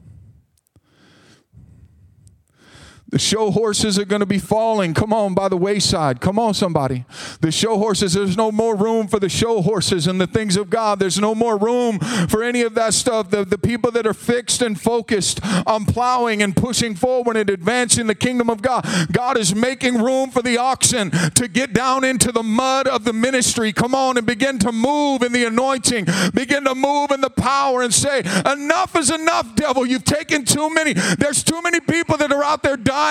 The 3.15 3.21
show 3.21 3.53
horses 3.53 3.97
are 3.97 4.05
going 4.05 4.23
to 4.23 4.27
be 4.27 4.41
falling. 4.41 4.93
Come 4.93 5.13
on, 5.13 5.35
by 5.35 5.49
the 5.49 5.57
wayside. 5.57 6.21
Come 6.21 6.37
on, 6.37 6.53
somebody. 6.53 7.05
The 7.43 7.53
show 7.53 7.79
horses, 7.79 8.15
there's 8.15 8.37
no 8.37 8.51
more 8.51 8.75
room 8.75 9.07
for 9.07 9.21
the 9.21 9.29
show 9.29 9.63
horses 9.63 10.09
and 10.09 10.21
the 10.21 10.27
things 10.27 10.57
of 10.57 10.69
God. 10.69 10.99
There's 10.99 11.21
no 11.21 11.33
more 11.33 11.57
room 11.57 12.01
for 12.01 12.43
any 12.43 12.63
of 12.63 12.75
that 12.75 12.93
stuff. 12.93 13.31
The, 13.31 13.45
the 13.45 13.57
people 13.57 13.93
that 13.93 14.05
are 14.05 14.15
fixed 14.15 14.63
and 14.63 14.81
focused 14.81 15.39
on 15.65 15.85
plowing 15.85 16.43
and 16.43 16.57
pushing 16.57 16.97
forward 16.97 17.37
and 17.37 17.49
advancing 17.49 18.09
the 18.09 18.17
kingdom 18.17 18.51
of 18.51 18.63
God. 18.63 18.85
God 19.13 19.39
is 19.39 19.55
making 19.55 20.03
room 20.03 20.33
for 20.33 20.43
the 20.43 20.59
oxen 20.59 21.13
to 21.13 21.47
get 21.47 21.73
down 21.73 22.03
into 22.03 22.33
the 22.33 22.43
mud 22.43 22.89
of 22.89 23.05
the 23.05 23.13
ministry. 23.13 23.73
Come 23.73 23.95
on 23.95 24.19
and 24.19 24.27
begin 24.27 24.59
to 24.59 24.73
move 24.73 25.23
in 25.23 25.31
the 25.31 25.45
anointing, 25.45 26.09
begin 26.35 26.65
to 26.65 26.75
move 26.75 27.13
in 27.13 27.21
the 27.21 27.31
power 27.31 27.83
and 27.83 27.95
say, 27.95 28.25
Enough 28.45 28.97
is 28.97 29.11
enough, 29.13 29.55
devil. 29.55 29.87
You've 29.87 30.03
taken 30.03 30.45
too 30.45 30.69
many. 30.75 30.95
There's 30.95 31.45
too 31.45 31.63
many 31.63 31.79
people 31.79 32.17
that 32.17 32.33
are 32.33 32.43
out 32.43 32.65
there 32.65 32.77
dying 32.77 33.04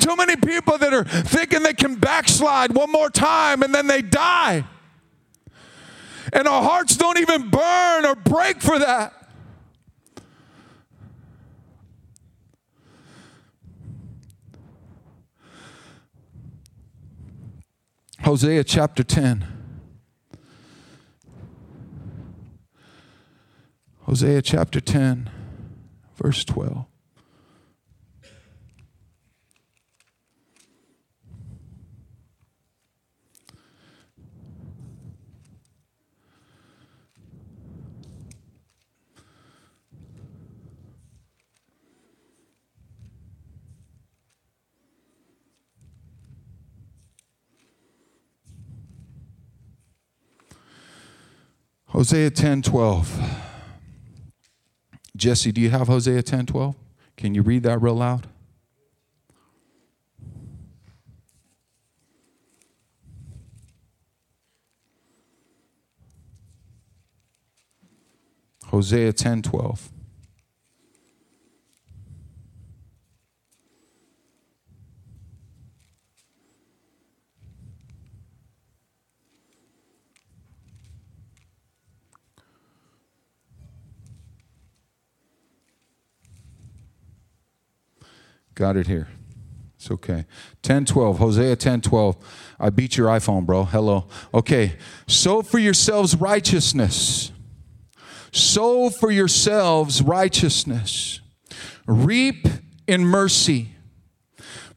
Too 0.00 0.16
many 0.16 0.36
people 0.36 0.78
that 0.78 0.92
are 0.92 1.04
thinking 1.04 1.62
they 1.62 1.74
can 1.74 1.96
backslide 1.96 2.74
one 2.74 2.90
more 2.90 3.10
time 3.10 3.62
and 3.62 3.74
then 3.74 3.86
they 3.86 4.02
die. 4.02 4.64
And 6.32 6.48
our 6.48 6.62
hearts 6.62 6.96
don't 6.96 7.18
even 7.18 7.50
burn 7.50 8.04
or 8.04 8.14
break 8.14 8.60
for 8.60 8.78
that. 8.78 9.12
Hosea 18.22 18.64
chapter 18.64 19.04
10. 19.04 19.46
Hosea 24.00 24.42
chapter 24.42 24.80
10, 24.80 25.30
verse 26.16 26.44
12. 26.44 26.86
Hosea 51.96 52.28
10 52.30 52.60
12. 52.60 53.20
Jesse, 55.16 55.50
do 55.50 55.62
you 55.62 55.70
have 55.70 55.86
Hosea 55.86 56.22
10 56.22 56.44
12? 56.44 56.76
Can 57.16 57.34
you 57.34 57.40
read 57.40 57.62
that 57.62 57.80
real 57.80 57.94
loud? 57.94 58.26
Hosea 68.66 69.14
10 69.14 69.40
12. 69.40 69.90
Got 88.56 88.78
it 88.78 88.86
here. 88.86 89.08
It's 89.76 89.90
okay. 89.90 90.24
10 90.62 90.86
12, 90.86 91.18
Hosea 91.18 91.56
10 91.56 91.82
12. 91.82 92.16
I 92.58 92.70
beat 92.70 92.96
your 92.96 93.08
iPhone, 93.08 93.44
bro. 93.44 93.64
Hello. 93.64 94.08
Okay. 94.32 94.76
Sow 95.06 95.42
for 95.42 95.58
yourselves 95.58 96.16
righteousness. 96.16 97.30
Sow 98.32 98.88
for 98.88 99.10
yourselves 99.10 100.02
righteousness. 100.02 101.20
Reap 101.86 102.46
in 102.86 103.04
mercy. 103.04 103.72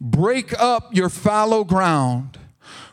Break 0.02 0.54
up 0.60 0.94
your 0.94 1.10
fallow 1.10 1.64
ground. 1.64 2.38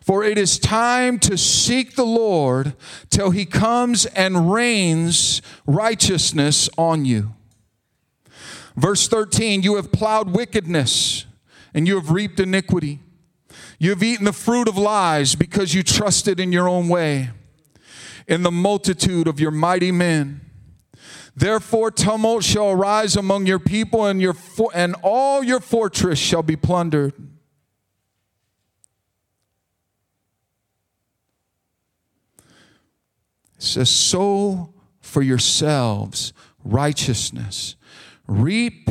For 0.00 0.22
it 0.22 0.38
is 0.38 0.60
time 0.60 1.18
to 1.20 1.36
seek 1.36 1.96
the 1.96 2.06
Lord 2.06 2.74
till 3.10 3.30
he 3.30 3.44
comes 3.44 4.06
and 4.06 4.52
rains 4.52 5.42
righteousness 5.66 6.70
on 6.78 7.04
you. 7.04 7.35
Verse 8.76 9.08
13, 9.08 9.62
you 9.62 9.76
have 9.76 9.90
plowed 9.90 10.30
wickedness 10.30 11.24
and 11.72 11.88
you 11.88 11.94
have 11.94 12.10
reaped 12.10 12.38
iniquity. 12.38 13.00
You 13.78 13.90
have 13.90 14.02
eaten 14.02 14.24
the 14.24 14.32
fruit 14.32 14.68
of 14.68 14.76
lies 14.76 15.34
because 15.34 15.74
you 15.74 15.82
trusted 15.82 16.40
in 16.40 16.52
your 16.52 16.68
own 16.68 16.88
way, 16.88 17.30
in 18.26 18.42
the 18.42 18.50
multitude 18.50 19.28
of 19.28 19.40
your 19.40 19.50
mighty 19.50 19.92
men. 19.92 20.40
Therefore, 21.34 21.90
tumult 21.90 22.44
shall 22.44 22.70
arise 22.70 23.14
among 23.14 23.44
your 23.44 23.58
people, 23.58 24.06
and, 24.06 24.22
your 24.22 24.34
and 24.74 24.96
all 25.02 25.44
your 25.44 25.60
fortress 25.60 26.18
shall 26.18 26.42
be 26.42 26.56
plundered. 26.56 27.12
It 33.56 33.62
says, 33.62 33.90
sow 33.90 34.72
for 35.00 35.20
yourselves 35.22 36.32
righteousness, 36.64 37.76
reap 38.26 38.88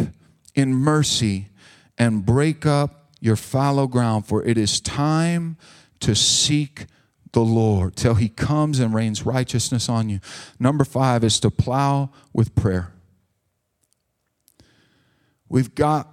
in 0.54 0.74
mercy, 0.74 1.50
and 1.98 2.26
break 2.26 2.66
up 2.66 3.12
your 3.20 3.36
fallow 3.36 3.88
ground, 3.88 4.26
for 4.26 4.44
it 4.44 4.58
is 4.58 4.80
time 4.80 5.58
to 6.00 6.16
seek 6.16 6.86
the 7.32 7.42
Lord 7.42 7.96
till 7.96 8.16
he 8.16 8.30
comes 8.30 8.80
and 8.80 8.94
rains 8.94 9.26
righteousness 9.26 9.90
on 9.90 10.10
you. 10.10 10.20
Number 10.60 10.86
five 10.86 11.24
is 11.24 11.40
to 11.42 11.52
plow 11.52 12.10
with 12.34 12.56
prayer. 12.56 12.94
We've 15.50 15.76
got 15.76 16.10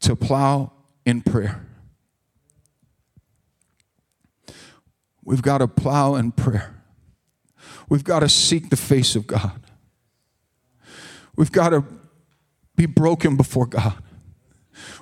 to 0.00 0.16
plow 0.16 0.72
in 1.04 1.22
prayer. 1.22 1.64
We've 5.24 5.42
got 5.42 5.58
to 5.58 5.68
plow 5.68 6.14
in 6.14 6.32
prayer. 6.32 6.74
We've 7.88 8.04
got 8.04 8.20
to 8.20 8.28
seek 8.28 8.70
the 8.70 8.76
face 8.76 9.16
of 9.16 9.26
God. 9.26 9.60
We've 11.36 11.52
got 11.52 11.70
to 11.70 11.84
be 12.76 12.86
broken 12.86 13.36
before 13.36 13.66
God. 13.66 13.94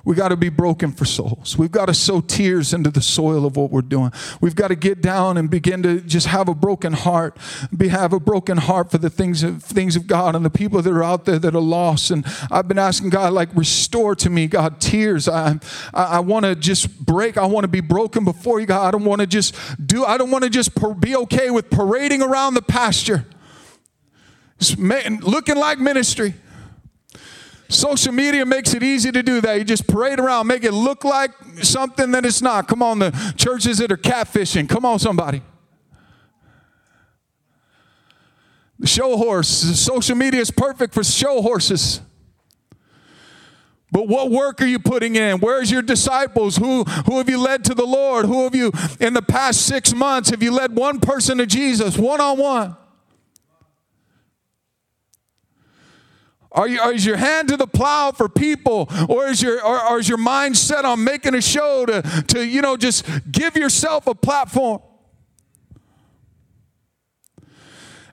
We 0.05 0.15
got 0.15 0.29
to 0.29 0.37
be 0.37 0.49
broken 0.49 0.91
for 0.91 1.03
souls. 1.03 1.57
We've 1.57 1.71
got 1.71 1.87
to 1.87 1.93
sow 1.93 2.21
tears 2.21 2.73
into 2.73 2.89
the 2.89 3.01
soil 3.01 3.45
of 3.45 3.57
what 3.57 3.71
we're 3.71 3.81
doing. 3.81 4.11
We've 4.39 4.55
got 4.55 4.69
to 4.69 4.75
get 4.75 5.01
down 5.01 5.37
and 5.37 5.49
begin 5.49 5.83
to 5.83 5.99
just 5.99 6.27
have 6.27 6.47
a 6.47 6.55
broken 6.55 6.93
heart, 6.93 7.37
be 7.75 7.89
have 7.89 8.13
a 8.13 8.19
broken 8.19 8.57
heart 8.57 8.91
for 8.91 8.97
the 8.97 9.09
things 9.09 9.43
of 9.43 9.63
things 9.63 9.95
of 9.95 10.07
God 10.07 10.35
and 10.35 10.45
the 10.45 10.49
people 10.49 10.81
that 10.81 10.91
are 10.91 11.03
out 11.03 11.25
there 11.25 11.39
that 11.39 11.55
are 11.55 11.61
lost. 11.61 12.11
And 12.11 12.25
I've 12.49 12.67
been 12.67 12.79
asking 12.79 13.09
God, 13.09 13.33
like, 13.33 13.49
restore 13.55 14.15
to 14.15 14.29
me, 14.29 14.47
God, 14.47 14.79
tears. 14.79 15.27
I 15.27 15.59
I, 15.93 16.03
I 16.03 16.19
want 16.19 16.45
to 16.45 16.55
just 16.55 17.05
break. 17.05 17.37
I 17.37 17.45
want 17.45 17.63
to 17.65 17.69
be 17.69 17.81
broken 17.81 18.23
before 18.23 18.59
you, 18.59 18.65
God. 18.65 18.87
I 18.87 18.91
don't 18.91 19.05
want 19.05 19.21
to 19.21 19.27
just 19.27 19.55
do. 19.85 20.05
I 20.05 20.17
don't 20.17 20.31
want 20.31 20.43
to 20.43 20.49
just 20.49 20.71
be 21.01 21.15
okay 21.15 21.49
with 21.49 21.69
parading 21.69 22.21
around 22.21 22.53
the 22.53 22.61
pasture, 22.61 23.25
man, 24.77 25.19
looking 25.21 25.57
like 25.57 25.79
ministry. 25.79 26.35
Social 27.67 28.13
media 28.13 28.45
makes 28.45 28.73
it 28.73 28.83
easy 28.83 29.11
to 29.11 29.23
do 29.23 29.41
that. 29.41 29.57
You 29.57 29.63
just 29.63 29.87
parade 29.87 30.19
around, 30.19 30.47
make 30.47 30.63
it 30.63 30.71
look 30.71 31.03
like 31.03 31.31
something 31.63 32.11
that 32.11 32.25
it's 32.25 32.41
not. 32.41 32.67
Come 32.67 32.83
on, 32.83 32.99
the 32.99 33.33
churches 33.35 33.79
that 33.79 33.91
are 33.91 33.97
catfishing. 33.97 34.69
Come 34.69 34.85
on, 34.85 34.99
somebody. 34.99 35.41
The 38.77 38.87
show 38.87 39.17
horse. 39.17 39.47
Social 39.47 40.15
media 40.15 40.41
is 40.41 40.51
perfect 40.51 40.93
for 40.93 41.03
show 41.03 41.41
horses. 41.41 42.01
But 43.91 44.07
what 44.07 44.29
work 44.29 44.61
are 44.61 44.67
you 44.67 44.79
putting 44.79 45.15
in? 45.15 45.39
Where's 45.39 45.71
your 45.71 45.81
disciples? 45.81 46.57
Who, 46.57 46.83
who 46.83 47.17
have 47.17 47.29
you 47.29 47.39
led 47.39 47.63
to 47.65 47.73
the 47.73 47.85
Lord? 47.85 48.25
Who 48.25 48.43
have 48.43 48.53
you, 48.53 48.71
in 48.99 49.13
the 49.13 49.21
past 49.21 49.65
six 49.65 49.93
months, 49.93 50.31
have 50.31 50.43
you 50.43 50.51
led 50.51 50.75
one 50.75 50.99
person 50.99 51.37
to 51.37 51.45
Jesus 51.45 51.97
one 51.97 52.19
on 52.19 52.37
one? 52.37 52.77
Are 56.55 56.69
you, 56.69 56.81
is 56.89 57.05
your 57.05 57.17
hand 57.17 57.49
to 57.49 57.57
the 57.57 57.67
plow 57.67 58.11
for 58.11 58.29
people, 58.29 58.89
or 59.09 59.27
is 59.27 59.41
your 59.41 59.63
or, 59.63 59.79
or 59.91 59.99
is 59.99 60.07
your 60.07 60.17
mind 60.17 60.55
set 60.57 60.85
on 60.85 61.03
making 61.03 61.35
a 61.35 61.41
show 61.41 61.85
to, 61.85 62.01
to 62.29 62.45
you 62.45 62.61
know 62.61 62.77
just 62.77 63.05
give 63.29 63.57
yourself 63.57 64.07
a 64.07 64.15
platform? 64.15 64.81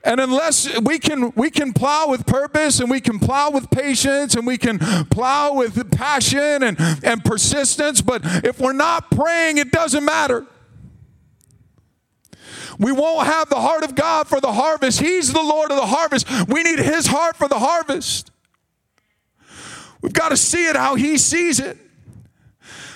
And 0.05 0.21
unless 0.21 0.81
we 0.81 0.99
can 0.99 1.33
we 1.37 1.51
can 1.51 1.73
plow 1.73 2.09
with 2.09 2.27
purpose 2.27 2.81
and 2.81 2.91
we 2.91 3.01
can 3.01 3.21
plow 3.21 3.51
with 3.51 3.71
patience 3.71 4.35
and 4.35 4.45
we 4.45 4.59
can 4.59 4.81
plow 5.07 5.55
with 5.55 5.93
passion 5.93 6.65
and, 6.65 6.77
and 7.05 7.25
persistence, 7.25 8.01
but 8.03 8.23
if 8.45 8.59
we're 8.59 8.73
not 8.73 9.09
praying, 9.13 9.59
it 9.59 9.71
doesn't 9.71 10.05
matter. 10.05 10.45
We 12.81 12.91
won't 12.91 13.25
have 13.29 13.49
the 13.49 13.61
heart 13.61 13.85
of 13.85 13.95
God 13.95 14.27
for 14.27 14.41
the 14.41 14.53
harvest. 14.53 14.99
He's 14.99 15.33
the 15.33 15.43
Lord 15.43 15.71
of 15.71 15.77
the 15.77 15.87
harvest. 15.87 16.27
We 16.49 16.65
need 16.65 16.81
His 16.81 17.07
heart 17.07 17.37
for 17.37 17.47
the 17.47 17.61
harvest. 17.61 18.32
We've 20.03 20.13
got 20.13 20.31
to 20.31 20.37
see 20.37 20.67
it 20.67 20.77
how 20.77 20.97
he 20.97 21.17
sees 21.17 21.61
it. 21.61 21.79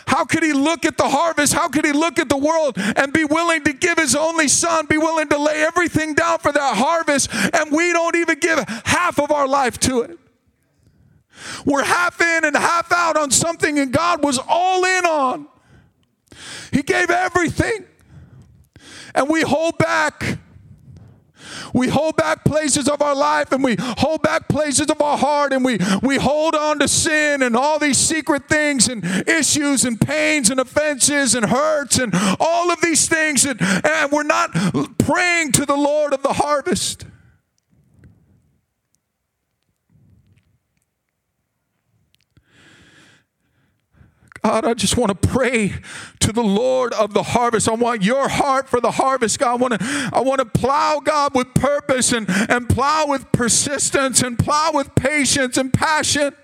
How 0.06 0.24
could 0.24 0.42
he 0.42 0.52
look 0.52 0.84
at 0.84 0.96
the 0.96 1.08
harvest? 1.08 1.52
How 1.52 1.68
could 1.68 1.84
he 1.84 1.92
look 1.92 2.18
at 2.18 2.28
the 2.28 2.36
world 2.36 2.74
and 2.76 3.12
be 3.12 3.24
willing 3.24 3.64
to 3.64 3.72
give 3.72 3.98
his 3.98 4.14
only 4.14 4.46
son, 4.46 4.86
be 4.86 4.98
willing 4.98 5.28
to 5.30 5.38
lay 5.38 5.62
everything 5.62 6.14
down 6.14 6.38
for 6.38 6.52
that 6.52 6.76
harvest, 6.76 7.28
and 7.32 7.72
we 7.72 7.92
don't 7.92 8.14
even 8.14 8.38
give 8.38 8.58
half 8.84 9.18
of 9.18 9.32
our 9.32 9.48
life 9.48 9.78
to 9.80 10.02
it? 10.02 10.18
We're 11.64 11.84
half 11.84 12.20
in 12.20 12.44
and 12.44 12.56
half 12.56 12.92
out 12.92 13.16
on 13.16 13.30
something, 13.30 13.78
and 13.78 13.92
God 13.92 14.22
was 14.22 14.38
all 14.48 14.84
in 14.84 15.04
on. 15.04 15.48
He 16.72 16.82
gave 16.82 17.10
everything, 17.10 17.84
and 19.14 19.28
we 19.28 19.42
hold 19.42 19.76
back. 19.78 20.38
We 21.74 21.88
hold 21.88 22.16
back 22.16 22.44
places 22.44 22.88
of 22.88 23.02
our 23.02 23.14
life 23.14 23.52
and 23.52 23.62
we 23.62 23.76
hold 23.78 24.22
back 24.22 24.48
places 24.48 24.90
of 24.90 25.00
our 25.00 25.18
heart 25.18 25.52
and 25.52 25.64
we, 25.64 25.78
we 26.02 26.16
hold 26.16 26.54
on 26.54 26.78
to 26.80 26.88
sin 26.88 27.42
and 27.42 27.56
all 27.56 27.78
these 27.78 27.98
secret 27.98 28.48
things 28.48 28.88
and 28.88 29.04
issues 29.28 29.84
and 29.84 30.00
pains 30.00 30.50
and 30.50 30.60
offenses 30.60 31.34
and 31.34 31.46
hurts 31.46 31.98
and 31.98 32.12
all 32.40 32.70
of 32.70 32.80
these 32.80 33.08
things. 33.08 33.44
And, 33.44 33.60
and 33.60 34.12
we're 34.12 34.22
not 34.22 34.52
praying 34.98 35.52
to 35.52 35.66
the 35.66 35.76
Lord 35.76 36.12
of 36.12 36.22
the 36.22 36.32
harvest. 36.32 37.04
God, 44.46 44.64
I 44.64 44.74
just 44.74 44.96
want 44.96 45.10
to 45.10 45.28
pray 45.28 45.74
to 46.26 46.32
the 46.32 46.42
Lord 46.42 46.92
of 46.94 47.14
the 47.14 47.22
harvest. 47.22 47.68
I 47.68 47.74
want 47.74 48.02
your 48.02 48.28
heart 48.28 48.68
for 48.68 48.80
the 48.80 48.90
harvest, 48.90 49.38
God. 49.38 49.52
I 49.52 49.54
want 49.54 49.80
to, 49.80 50.10
I 50.12 50.20
want 50.20 50.40
to 50.40 50.44
plow, 50.44 51.00
God, 51.02 51.34
with 51.34 51.54
purpose 51.54 52.12
and, 52.12 52.26
and 52.28 52.68
plow 52.68 53.06
with 53.06 53.30
persistence 53.30 54.22
and 54.22 54.36
plow 54.36 54.72
with 54.74 54.94
patience 54.96 55.56
and 55.56 55.72
passion. 55.72 56.34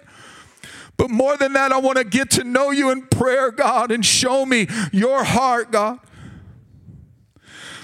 But 0.97 1.11
more 1.11 1.37
than 1.37 1.53
that, 1.55 1.73
I 1.73 1.79
want 1.79 1.99
to 1.99 2.05
get 2.05 2.31
to 2.33 2.45
know 2.45 2.71
you 2.71 2.91
in 2.91 3.03
prayer, 3.03 3.51
God, 3.51 3.91
and 3.91 4.07
show 4.07 4.47
me 4.47 4.69
your 4.93 5.25
heart, 5.25 5.73
God. 5.73 5.99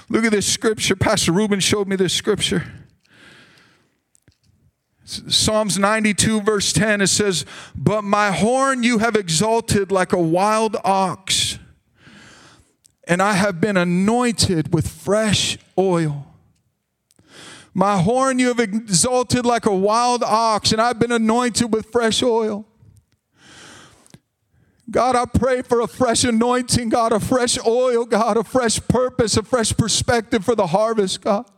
Look 0.07 0.23
at 0.23 0.31
this 0.31 0.47
scripture. 0.47 0.95
Pastor 0.95 1.33
Ruben 1.33 1.59
showed 1.59 1.87
me 1.87 1.97
this 1.97 2.13
scripture. 2.13 2.63
Psalms 5.03 5.77
92, 5.77 6.41
verse 6.41 6.71
10, 6.71 7.01
it 7.01 7.07
says, 7.07 7.45
But 7.75 8.03
my 8.03 8.31
horn 8.31 8.83
you 8.83 8.99
have 8.99 9.15
exalted 9.17 9.91
like 9.91 10.13
a 10.13 10.21
wild 10.21 10.77
ox, 10.85 11.58
and 13.09 13.23
I 13.23 13.33
have 13.33 13.59
been 13.59 13.75
anointed 13.75 14.71
with 14.71 14.87
fresh 14.87 15.57
oil. 15.75 16.27
My 17.73 17.99
horn 17.99 18.37
you 18.37 18.49
have 18.49 18.59
exalted 18.59 19.47
like 19.47 19.65
a 19.65 19.75
wild 19.75 20.21
ox, 20.21 20.71
and 20.71 20.79
I've 20.79 20.99
been 20.99 21.11
anointed 21.11 21.73
with 21.73 21.87
fresh 21.91 22.21
oil. 22.21 22.67
God, 24.91 25.15
I 25.15 25.25
pray 25.25 25.63
for 25.63 25.81
a 25.81 25.87
fresh 25.87 26.23
anointing, 26.23 26.89
God, 26.89 27.11
a 27.11 27.19
fresh 27.19 27.57
oil, 27.65 28.05
God, 28.05 28.37
a 28.37 28.43
fresh 28.43 28.79
purpose, 28.87 29.37
a 29.37 29.43
fresh 29.43 29.75
perspective 29.75 30.45
for 30.45 30.55
the 30.55 30.67
harvest, 30.67 31.21
God. 31.21 31.49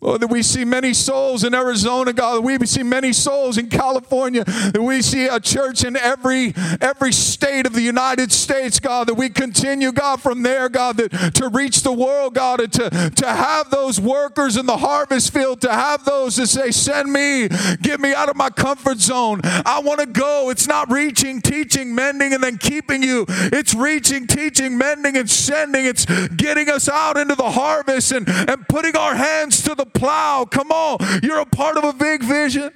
Lord, 0.00 0.20
that 0.20 0.28
we 0.28 0.44
see 0.44 0.64
many 0.64 0.94
souls 0.94 1.42
in 1.42 1.54
Arizona, 1.54 2.12
God. 2.12 2.44
We 2.44 2.64
see 2.66 2.84
many 2.84 3.12
souls 3.12 3.58
in 3.58 3.68
California. 3.68 4.44
That 4.44 4.80
we 4.80 5.02
see 5.02 5.26
a 5.26 5.40
church 5.40 5.82
in 5.82 5.96
every 5.96 6.54
every 6.80 7.12
state 7.12 7.66
of 7.66 7.72
the 7.72 7.82
United 7.82 8.30
States, 8.30 8.78
God. 8.78 9.08
That 9.08 9.14
we 9.14 9.28
continue, 9.28 9.90
God, 9.90 10.22
from 10.22 10.44
there, 10.44 10.68
God, 10.68 10.98
that 10.98 11.34
to 11.34 11.48
reach 11.48 11.82
the 11.82 11.92
world, 11.92 12.34
God, 12.34 12.60
and 12.60 12.72
to, 12.74 13.10
to 13.10 13.26
have 13.26 13.70
those 13.70 14.00
workers 14.00 14.56
in 14.56 14.66
the 14.66 14.76
harvest 14.76 15.32
field, 15.32 15.60
to 15.62 15.72
have 15.72 16.04
those 16.04 16.36
that 16.36 16.46
say, 16.46 16.70
Send 16.70 17.12
me, 17.12 17.48
get 17.82 17.98
me 17.98 18.14
out 18.14 18.28
of 18.28 18.36
my 18.36 18.50
comfort 18.50 18.98
zone. 18.98 19.40
I 19.42 19.80
want 19.84 19.98
to 19.98 20.06
go. 20.06 20.50
It's 20.50 20.68
not 20.68 20.88
reaching, 20.92 21.42
teaching, 21.42 21.92
mending, 21.92 22.32
and 22.32 22.42
then 22.42 22.56
keeping 22.58 23.02
you. 23.02 23.26
It's 23.28 23.74
reaching, 23.74 24.28
teaching, 24.28 24.78
mending, 24.78 25.16
and 25.16 25.28
sending. 25.28 25.86
It's 25.86 26.06
getting 26.36 26.68
us 26.70 26.88
out 26.88 27.16
into 27.16 27.34
the 27.34 27.50
harvest 27.50 28.12
and, 28.12 28.28
and 28.28 28.68
putting 28.68 28.96
our 28.96 29.16
hands 29.16 29.60
to 29.62 29.74
the 29.74 29.87
plow. 29.88 30.44
Come 30.44 30.70
on. 30.70 30.98
You're 31.22 31.40
a 31.40 31.46
part 31.46 31.76
of 31.76 31.84
a 31.84 31.92
big 31.92 32.22
vision. 32.22 32.72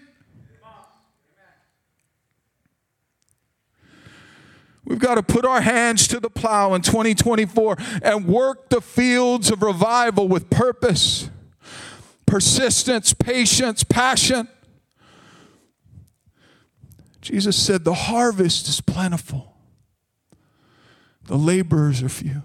We've 4.84 4.98
got 4.98 5.14
to 5.14 5.22
put 5.22 5.44
our 5.44 5.60
hands 5.60 6.08
to 6.08 6.20
the 6.20 6.28
plow 6.28 6.74
in 6.74 6.82
2024 6.82 7.76
and 8.02 8.26
work 8.26 8.68
the 8.68 8.80
fields 8.80 9.50
of 9.50 9.62
revival 9.62 10.28
with 10.28 10.50
purpose, 10.50 11.30
persistence, 12.26 13.14
patience, 13.14 13.84
passion. 13.84 14.48
Jesus 17.20 17.56
said, 17.56 17.84
The 17.84 17.94
harvest 17.94 18.68
is 18.68 18.80
plentiful, 18.80 19.56
the 21.24 21.38
laborers 21.38 22.02
are 22.02 22.08
few. 22.08 22.42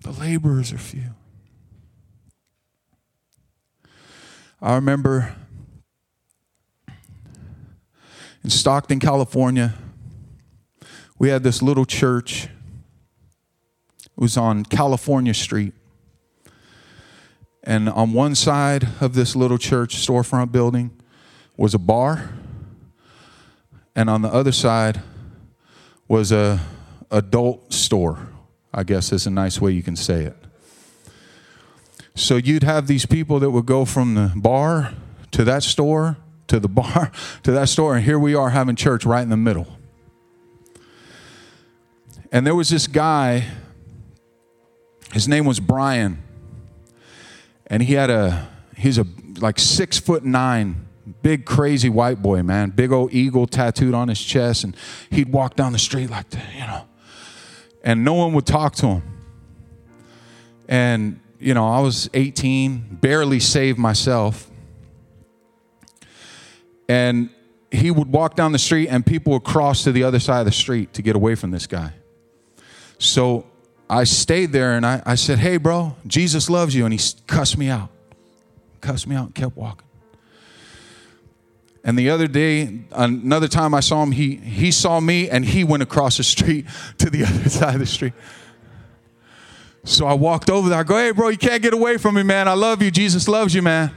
The 0.00 0.12
laborers 0.12 0.72
are 0.72 0.78
few. 0.78 1.14
I 4.64 4.76
remember 4.76 5.34
in 8.44 8.50
Stockton, 8.50 9.00
California, 9.00 9.74
we 11.18 11.30
had 11.30 11.42
this 11.42 11.62
little 11.62 11.84
church. 11.84 12.44
It 14.04 14.10
was 14.14 14.36
on 14.36 14.64
California 14.64 15.34
Street. 15.34 15.72
And 17.64 17.88
on 17.88 18.12
one 18.12 18.36
side 18.36 18.86
of 19.00 19.14
this 19.14 19.34
little 19.34 19.58
church 19.58 19.96
storefront 19.96 20.52
building 20.52 20.92
was 21.56 21.74
a 21.74 21.78
bar, 21.78 22.30
and 23.96 24.08
on 24.08 24.22
the 24.22 24.32
other 24.32 24.52
side 24.52 25.00
was 26.06 26.30
a 26.30 26.60
adult 27.10 27.72
store. 27.72 28.28
I 28.72 28.84
guess 28.84 29.10
is 29.10 29.26
a 29.26 29.30
nice 29.30 29.60
way 29.60 29.72
you 29.72 29.82
can 29.82 29.96
say 29.96 30.22
it. 30.22 30.41
So 32.14 32.36
you'd 32.36 32.62
have 32.62 32.86
these 32.86 33.06
people 33.06 33.40
that 33.40 33.50
would 33.50 33.66
go 33.66 33.84
from 33.84 34.14
the 34.14 34.32
bar 34.36 34.94
to 35.32 35.44
that 35.44 35.62
store 35.62 36.18
to 36.48 36.60
the 36.60 36.68
bar 36.68 37.10
to 37.42 37.52
that 37.52 37.68
store, 37.68 37.96
and 37.96 38.04
here 38.04 38.18
we 38.18 38.34
are 38.34 38.50
having 38.50 38.76
church 38.76 39.04
right 39.04 39.22
in 39.22 39.30
the 39.30 39.36
middle. 39.36 39.66
And 42.30 42.46
there 42.46 42.54
was 42.54 42.70
this 42.70 42.86
guy, 42.86 43.46
his 45.12 45.28
name 45.28 45.44
was 45.44 45.60
Brian, 45.60 46.22
and 47.66 47.82
he 47.82 47.94
had 47.94 48.10
a 48.10 48.48
he's 48.76 48.98
a 48.98 49.06
like 49.38 49.58
six 49.58 49.98
foot 49.98 50.24
nine 50.24 50.86
big 51.22 51.44
crazy 51.44 51.88
white 51.88 52.22
boy 52.22 52.42
man 52.42 52.70
big 52.70 52.92
old 52.92 53.12
eagle 53.12 53.46
tattooed 53.46 53.92
on 53.92 54.06
his 54.06 54.20
chest 54.22 54.62
and 54.62 54.76
he'd 55.10 55.32
walk 55.32 55.56
down 55.56 55.72
the 55.72 55.78
street 55.78 56.08
like 56.08 56.30
that 56.30 56.54
you 56.54 56.60
know 56.60 56.84
and 57.82 58.04
no 58.04 58.14
one 58.14 58.32
would 58.32 58.46
talk 58.46 58.72
to 58.72 58.86
him 58.86 59.02
and 60.68 61.18
you 61.42 61.54
know 61.54 61.66
i 61.66 61.80
was 61.80 62.08
18 62.14 62.98
barely 63.00 63.40
saved 63.40 63.78
myself 63.78 64.50
and 66.88 67.30
he 67.70 67.90
would 67.90 68.08
walk 68.08 68.36
down 68.36 68.52
the 68.52 68.58
street 68.58 68.88
and 68.88 69.04
people 69.04 69.32
would 69.32 69.44
cross 69.44 69.84
to 69.84 69.92
the 69.92 70.04
other 70.04 70.18
side 70.18 70.40
of 70.40 70.46
the 70.46 70.52
street 70.52 70.92
to 70.92 71.02
get 71.02 71.16
away 71.16 71.34
from 71.34 71.50
this 71.50 71.66
guy 71.66 71.92
so 72.98 73.46
I 73.92 74.04
stayed 74.04 74.52
there 74.52 74.72
and 74.72 74.86
I, 74.86 75.02
I 75.04 75.16
said, 75.16 75.38
Hey, 75.38 75.58
bro, 75.58 75.96
Jesus 76.06 76.48
loves 76.48 76.74
you. 76.74 76.86
And 76.86 76.94
he 76.94 77.00
cussed 77.26 77.58
me 77.58 77.68
out, 77.68 77.90
cussed 78.80 79.06
me 79.06 79.14
out, 79.14 79.26
and 79.26 79.34
kept 79.34 79.54
walking. 79.54 79.86
And 81.84 81.98
the 81.98 82.08
other 82.08 82.26
day, 82.28 82.84
another 82.92 83.48
time 83.48 83.74
I 83.74 83.80
saw 83.80 84.02
him, 84.02 84.12
he, 84.12 84.36
he 84.36 84.70
saw 84.70 85.00
me 85.00 85.28
and 85.28 85.44
he 85.44 85.62
went 85.64 85.82
across 85.82 86.16
the 86.16 86.22
street 86.36 86.66
to 86.98 87.10
the 87.10 87.24
other 87.24 87.50
side 87.50 87.74
of 87.74 87.80
the 87.80 87.86
street. 87.86 88.14
So 89.84 90.06
I 90.06 90.14
walked 90.14 90.50
over 90.50 90.68
there. 90.68 90.78
I 90.78 90.82
go, 90.82 90.96
Hey, 90.96 91.10
bro, 91.10 91.28
you 91.28 91.38
can't 91.38 91.62
get 91.62 91.74
away 91.74 91.96
from 91.96 92.14
me, 92.14 92.22
man. 92.22 92.48
I 92.48 92.54
love 92.54 92.82
you. 92.82 92.90
Jesus 92.90 93.28
loves 93.28 93.54
you, 93.54 93.62
man. 93.62 93.90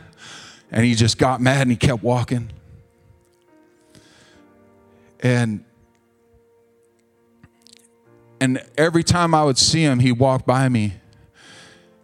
And 0.71 0.83
he 0.85 0.95
just 0.95 1.17
got 1.17 1.41
mad 1.41 1.61
and 1.61 1.71
he 1.71 1.77
kept 1.77 2.03
walking. 2.03 2.51
And 5.19 5.63
and 8.41 8.63
every 8.77 9.03
time 9.03 9.33
I 9.33 9.43
would 9.43 9.57
see 9.57 9.81
him, 9.81 9.99
he'd 9.99 10.19
walk 10.19 10.45
by 10.45 10.67
me. 10.67 10.93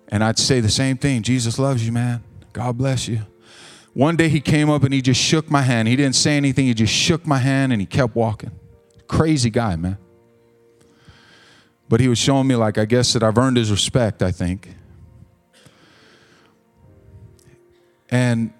And 0.07 0.23
I'd 0.23 0.39
say 0.39 0.59
the 0.59 0.69
same 0.69 0.97
thing 0.97 1.23
Jesus 1.23 1.59
loves 1.59 1.85
you, 1.85 1.91
man. 1.91 2.23
God 2.53 2.77
bless 2.77 3.07
you. 3.07 3.21
One 3.93 4.15
day 4.15 4.29
he 4.29 4.39
came 4.39 4.69
up 4.69 4.83
and 4.83 4.93
he 4.93 5.01
just 5.01 5.19
shook 5.19 5.51
my 5.51 5.61
hand. 5.61 5.87
He 5.87 5.95
didn't 5.95 6.15
say 6.15 6.37
anything, 6.37 6.65
he 6.65 6.73
just 6.73 6.93
shook 6.93 7.25
my 7.25 7.37
hand 7.37 7.71
and 7.73 7.81
he 7.81 7.85
kept 7.85 8.15
walking. 8.15 8.51
Crazy 9.07 9.49
guy, 9.49 9.75
man. 9.75 9.97
But 11.91 11.99
he 11.99 12.07
was 12.07 12.17
showing 12.17 12.47
me, 12.47 12.55
like, 12.55 12.77
I 12.77 12.85
guess 12.85 13.11
that 13.11 13.21
I've 13.21 13.37
earned 13.37 13.57
his 13.57 13.69
respect, 13.69 14.23
I 14.23 14.31
think. 14.31 14.75
And 18.09 18.53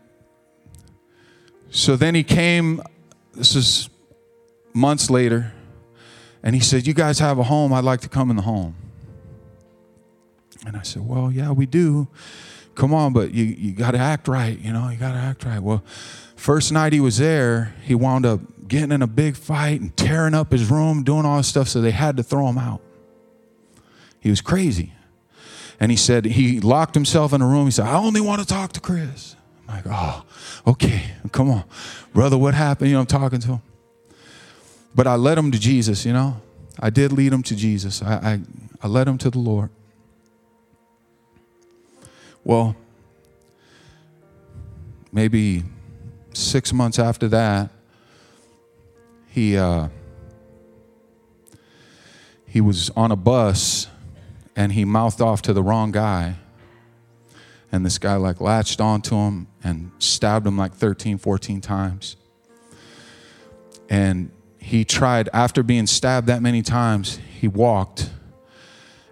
so 1.70 1.96
then 1.96 2.14
he 2.14 2.24
came, 2.24 2.82
this 3.34 3.56
is 3.56 3.90
months 4.74 5.10
later, 5.10 5.54
and 6.44 6.54
he 6.54 6.60
said, 6.60 6.86
You 6.86 6.94
guys 6.94 7.20
have 7.20 7.40
a 7.40 7.44
home. 7.44 7.72
I'd 7.72 7.86
like 7.86 8.02
to 8.02 8.10
come 8.10 8.32
in 8.32 8.36
the 8.36 8.42
home. 8.42 8.76
And 10.66 10.76
I 10.76 10.82
said, 10.82 11.08
Well, 11.08 11.32
yeah, 11.32 11.52
we 11.52 11.66
do. 11.66 12.10
Come 12.76 12.94
on, 12.94 13.14
but 13.14 13.34
you, 13.34 13.46
you 13.46 13.72
got 13.72 13.92
to 13.92 13.98
act 13.98 14.28
right. 14.28 14.60
You 14.60 14.74
know, 14.74 14.90
you 14.90 14.98
got 14.98 15.14
to 15.14 15.20
act 15.20 15.46
right. 15.46 15.64
Well, 15.64 15.86
first 16.36 16.74
night 16.74 16.92
he 16.92 17.00
was 17.00 17.20
there, 17.20 17.76
he 17.84 17.96
wound 17.96 18.26
up 18.26 18.42
getting 18.68 18.92
in 18.92 19.02
a 19.02 19.08
big 19.08 19.38
fight 19.38 19.80
and 19.80 19.96
tearing 19.96 20.34
up 20.34 20.52
his 20.52 20.70
room, 20.70 21.04
doing 21.04 21.26
all 21.26 21.38
this 21.38 21.48
stuff, 21.48 21.70
so 21.70 21.80
they 21.80 21.92
had 21.92 22.18
to 22.18 22.24
throw 22.24 22.50
him 22.50 22.58
out. 22.58 22.82
He 24.22 24.30
was 24.30 24.40
crazy. 24.40 24.94
And 25.80 25.92
he 25.92 25.98
said, 25.98 26.26
he 26.26 26.62
locked 26.62 26.94
himself 26.94 27.34
in 27.34 27.42
a 27.42 27.48
room. 27.48 27.66
He 27.66 27.72
said, 27.72 27.88
I 27.88 27.96
only 27.96 28.22
want 28.22 28.40
to 28.40 28.48
talk 28.48 28.72
to 28.74 28.80
Chris. 28.80 29.36
I'm 29.68 29.76
like, 29.76 29.86
oh, 29.90 30.24
okay, 30.68 31.04
come 31.32 31.50
on. 31.50 31.64
Brother, 32.14 32.38
what 32.38 32.54
happened? 32.54 32.90
You 32.90 32.96
know, 32.96 33.02
I'm 33.02 33.08
talking 33.08 33.40
to 33.40 33.48
him. 33.48 33.62
But 34.94 35.08
I 35.08 35.16
led 35.16 35.38
him 35.38 35.52
to 35.52 35.60
Jesus, 35.60 36.06
you 36.06 36.14
know. 36.14 36.40
I 36.80 36.92
did 36.92 37.12
lead 37.12 37.34
him 37.34 37.42
to 37.44 37.56
Jesus. 37.56 38.04
I, 38.04 38.14
I, 38.14 38.40
I 38.84 38.88
led 38.88 39.08
him 39.08 39.18
to 39.20 39.30
the 39.32 39.40
Lord. 39.40 39.70
Well, 42.44 42.76
maybe 45.12 45.64
six 46.34 46.72
months 46.74 47.00
after 47.00 47.28
that, 47.30 47.70
he 49.30 49.58
uh, 49.58 49.88
he 52.46 52.62
was 52.62 52.90
on 52.92 53.12
a 53.12 53.16
bus 53.16 53.88
and 54.56 54.74
he 54.74 54.86
mouthed 54.86 55.22
off 55.22 55.42
to 55.44 55.54
the 55.54 55.64
wrong 55.64 55.92
guy. 55.92 56.36
And 57.72 57.86
this 57.86 57.98
guy 57.98 58.16
like 58.16 58.42
latched 58.42 58.82
onto 58.82 59.16
him 59.16 59.48
and 59.64 59.92
stabbed 60.00 60.46
him 60.46 60.58
like 60.58 60.74
13, 60.74 61.18
14 61.18 61.62
times. 61.62 62.18
And 63.90 64.32
he 64.58 64.86
tried, 64.86 65.30
after 65.34 65.64
being 65.64 65.88
stabbed 65.88 66.28
that 66.28 66.42
many 66.42 66.62
times, 66.62 67.20
he 67.40 67.48
walked. 67.48 68.10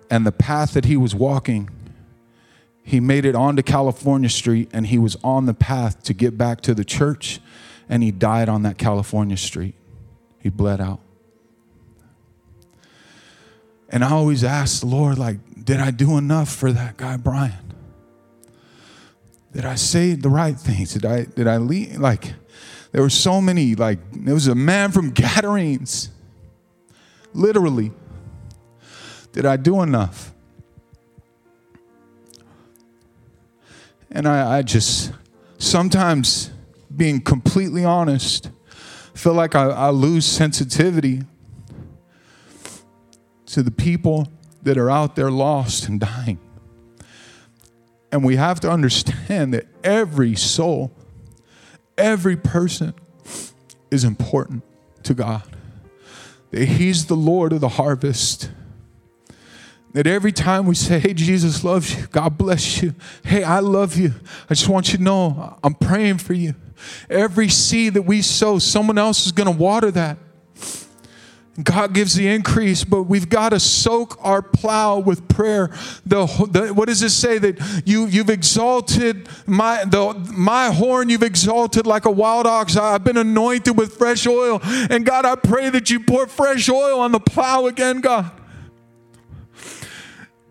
And 0.09 0.25
the 0.25 0.31
path 0.31 0.73
that 0.73 0.85
he 0.85 0.97
was 0.97 1.15
walking, 1.15 1.69
he 2.83 2.99
made 2.99 3.25
it 3.25 3.35
onto 3.35 3.61
California 3.61 4.29
Street 4.29 4.69
and 4.73 4.87
he 4.87 4.97
was 4.97 5.15
on 5.23 5.45
the 5.45 5.53
path 5.53 6.03
to 6.03 6.13
get 6.13 6.37
back 6.37 6.61
to 6.61 6.73
the 6.73 6.83
church 6.83 7.39
and 7.87 8.03
he 8.03 8.11
died 8.11 8.49
on 8.49 8.63
that 8.63 8.77
California 8.77 9.37
Street. 9.37 9.75
He 10.39 10.49
bled 10.49 10.79
out. 10.79 10.99
And 13.89 14.03
I 14.03 14.11
always 14.11 14.43
ask 14.43 14.81
the 14.81 14.85
Lord, 14.87 15.17
like, 15.17 15.39
did 15.65 15.79
I 15.79 15.91
do 15.91 16.17
enough 16.17 16.53
for 16.53 16.71
that 16.71 16.97
guy, 16.97 17.17
Brian? 17.17 17.73
Did 19.51 19.65
I 19.65 19.75
say 19.75 20.13
the 20.13 20.29
right 20.29 20.55
things? 20.55 20.93
Did 20.93 21.05
I, 21.05 21.25
did 21.25 21.47
I? 21.47 21.57
Like, 21.57 22.33
there 22.91 23.01
were 23.01 23.09
so 23.09 23.41
many, 23.41 23.75
like, 23.75 23.99
there 24.11 24.33
was 24.33 24.47
a 24.47 24.55
man 24.55 24.91
from 24.91 25.09
Gadarenes. 25.13 26.09
Literally. 27.33 27.91
Did 29.31 29.45
I 29.45 29.57
do 29.57 29.81
enough? 29.81 30.33
And 34.11 34.27
I, 34.27 34.57
I 34.57 34.61
just, 34.63 35.13
sometimes 35.59 36.51
being 36.95 37.21
completely 37.21 37.85
honest, 37.85 38.49
feel 39.13 39.33
like 39.33 39.55
I, 39.55 39.65
I 39.65 39.89
lose 39.89 40.25
sensitivity 40.25 41.23
to 43.49 43.63
the 43.63 43.71
people 43.71 44.31
that 44.63 44.77
are 44.77 44.89
out 44.89 45.15
there 45.15 45.31
lost 45.31 45.87
and 45.87 45.99
dying. 45.99 46.39
And 48.11 48.23
we 48.23 48.35
have 48.35 48.59
to 48.61 48.71
understand 48.71 49.53
that 49.53 49.67
every 49.83 50.35
soul 50.35 50.91
every 51.99 52.37
person 52.37 52.93
is 53.91 54.03
important 54.03 54.63
to 55.03 55.13
God. 55.13 55.43
That 56.51 56.65
He's 56.65 57.05
the 57.05 57.15
Lord 57.15 57.53
of 57.53 57.59
the 57.59 57.69
harvest. 57.69 58.49
That 59.93 60.07
every 60.07 60.31
time 60.31 60.65
we 60.65 60.75
say, 60.75 60.99
Hey, 60.99 61.13
Jesus 61.13 61.63
loves 61.63 61.95
you, 61.95 62.07
God 62.07 62.37
bless 62.37 62.81
you, 62.81 62.95
hey, 63.23 63.43
I 63.43 63.59
love 63.59 63.97
you, 63.97 64.13
I 64.49 64.53
just 64.53 64.69
want 64.69 64.91
you 64.91 64.97
to 64.97 65.03
know 65.03 65.57
I'm 65.63 65.73
praying 65.73 66.19
for 66.19 66.33
you. 66.33 66.55
Every 67.09 67.49
seed 67.49 67.95
that 67.95 68.03
we 68.03 68.21
sow, 68.21 68.59
someone 68.59 68.97
else 68.97 69.25
is 69.25 69.31
going 69.31 69.51
to 69.51 69.57
water 69.57 69.91
that. 69.91 70.17
God 71.63 71.93
gives 71.93 72.15
the 72.15 72.27
increase, 72.27 72.83
but 72.83 73.03
we've 73.03 73.27
got 73.27 73.49
to 73.49 73.59
soak 73.59 74.17
our 74.21 74.41
plow 74.41 74.99
with 74.99 75.27
prayer. 75.27 75.71
The, 76.05 76.25
the, 76.51 76.73
what 76.73 76.87
does 76.87 77.01
it 77.01 77.09
say 77.09 77.37
that 77.37 77.83
you 77.85 78.05
you've 78.05 78.29
exalted 78.29 79.27
my 79.45 79.83
the 79.85 80.13
my 80.31 80.71
horn 80.71 81.09
you've 81.09 81.23
exalted 81.23 81.85
like 81.85 82.05
a 82.05 82.11
wild 82.11 82.47
ox. 82.47 82.77
I've 82.77 83.03
been 83.03 83.17
anointed 83.17 83.77
with 83.77 83.93
fresh 83.93 84.25
oil, 84.27 84.59
and 84.63 85.05
God, 85.05 85.25
I 85.25 85.35
pray 85.35 85.69
that 85.69 85.89
you 85.89 85.99
pour 85.99 86.27
fresh 86.27 86.69
oil 86.69 86.99
on 86.99 87.11
the 87.11 87.19
plow 87.19 87.65
again, 87.65 88.01
God. 88.01 88.31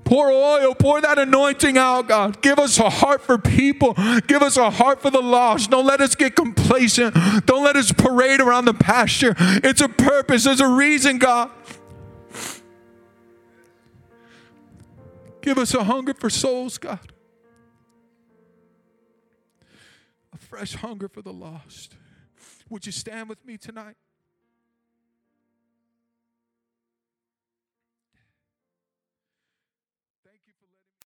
Pour 0.09 0.31
oil, 0.31 0.75
pour 0.75 1.03
that 1.03 1.19
anointing 1.19 1.77
out, 1.77 2.09
God. 2.09 2.41
Give 2.41 2.59
us 2.59 2.79
a 2.79 2.89
heart 2.89 3.21
for 3.21 3.37
people. 3.37 3.93
Give 4.27 4.41
us 4.41 4.57
a 4.57 4.71
heart 4.71 5.03
for 5.03 5.11
the 5.11 5.21
lost. 5.21 5.71
Don't 5.71 5.85
let 5.85 6.01
us 6.01 6.15
get 6.15 6.35
complacent. 6.35 7.15
Don't 7.45 7.63
let 7.63 7.77
us 7.77 7.93
parade 7.93 8.41
around 8.41 8.65
the 8.65 8.73
pasture. 8.73 9.35
It's 9.39 9.83
a 9.83 9.89
purpose, 9.89 10.45
there's 10.45 10.63
a 10.63 10.67
reason, 10.67 11.19
God. 11.19 11.51
Give 15.43 15.59
us 15.59 15.75
a 15.75 15.85
hunger 15.85 16.15
for 16.15 16.31
souls, 16.31 16.79
God. 16.79 17.13
A 20.33 20.39
fresh 20.39 20.75
hunger 20.75 21.11
for 21.11 21.21
the 21.21 21.35
lost. 21.35 21.97
Would 22.71 22.87
you 22.87 22.93
stand 22.93 23.29
with 23.29 23.45
me 23.45 23.59
tonight? 23.59 23.97
for 30.59 30.67
letting 30.67 31.01
me. 31.03 31.08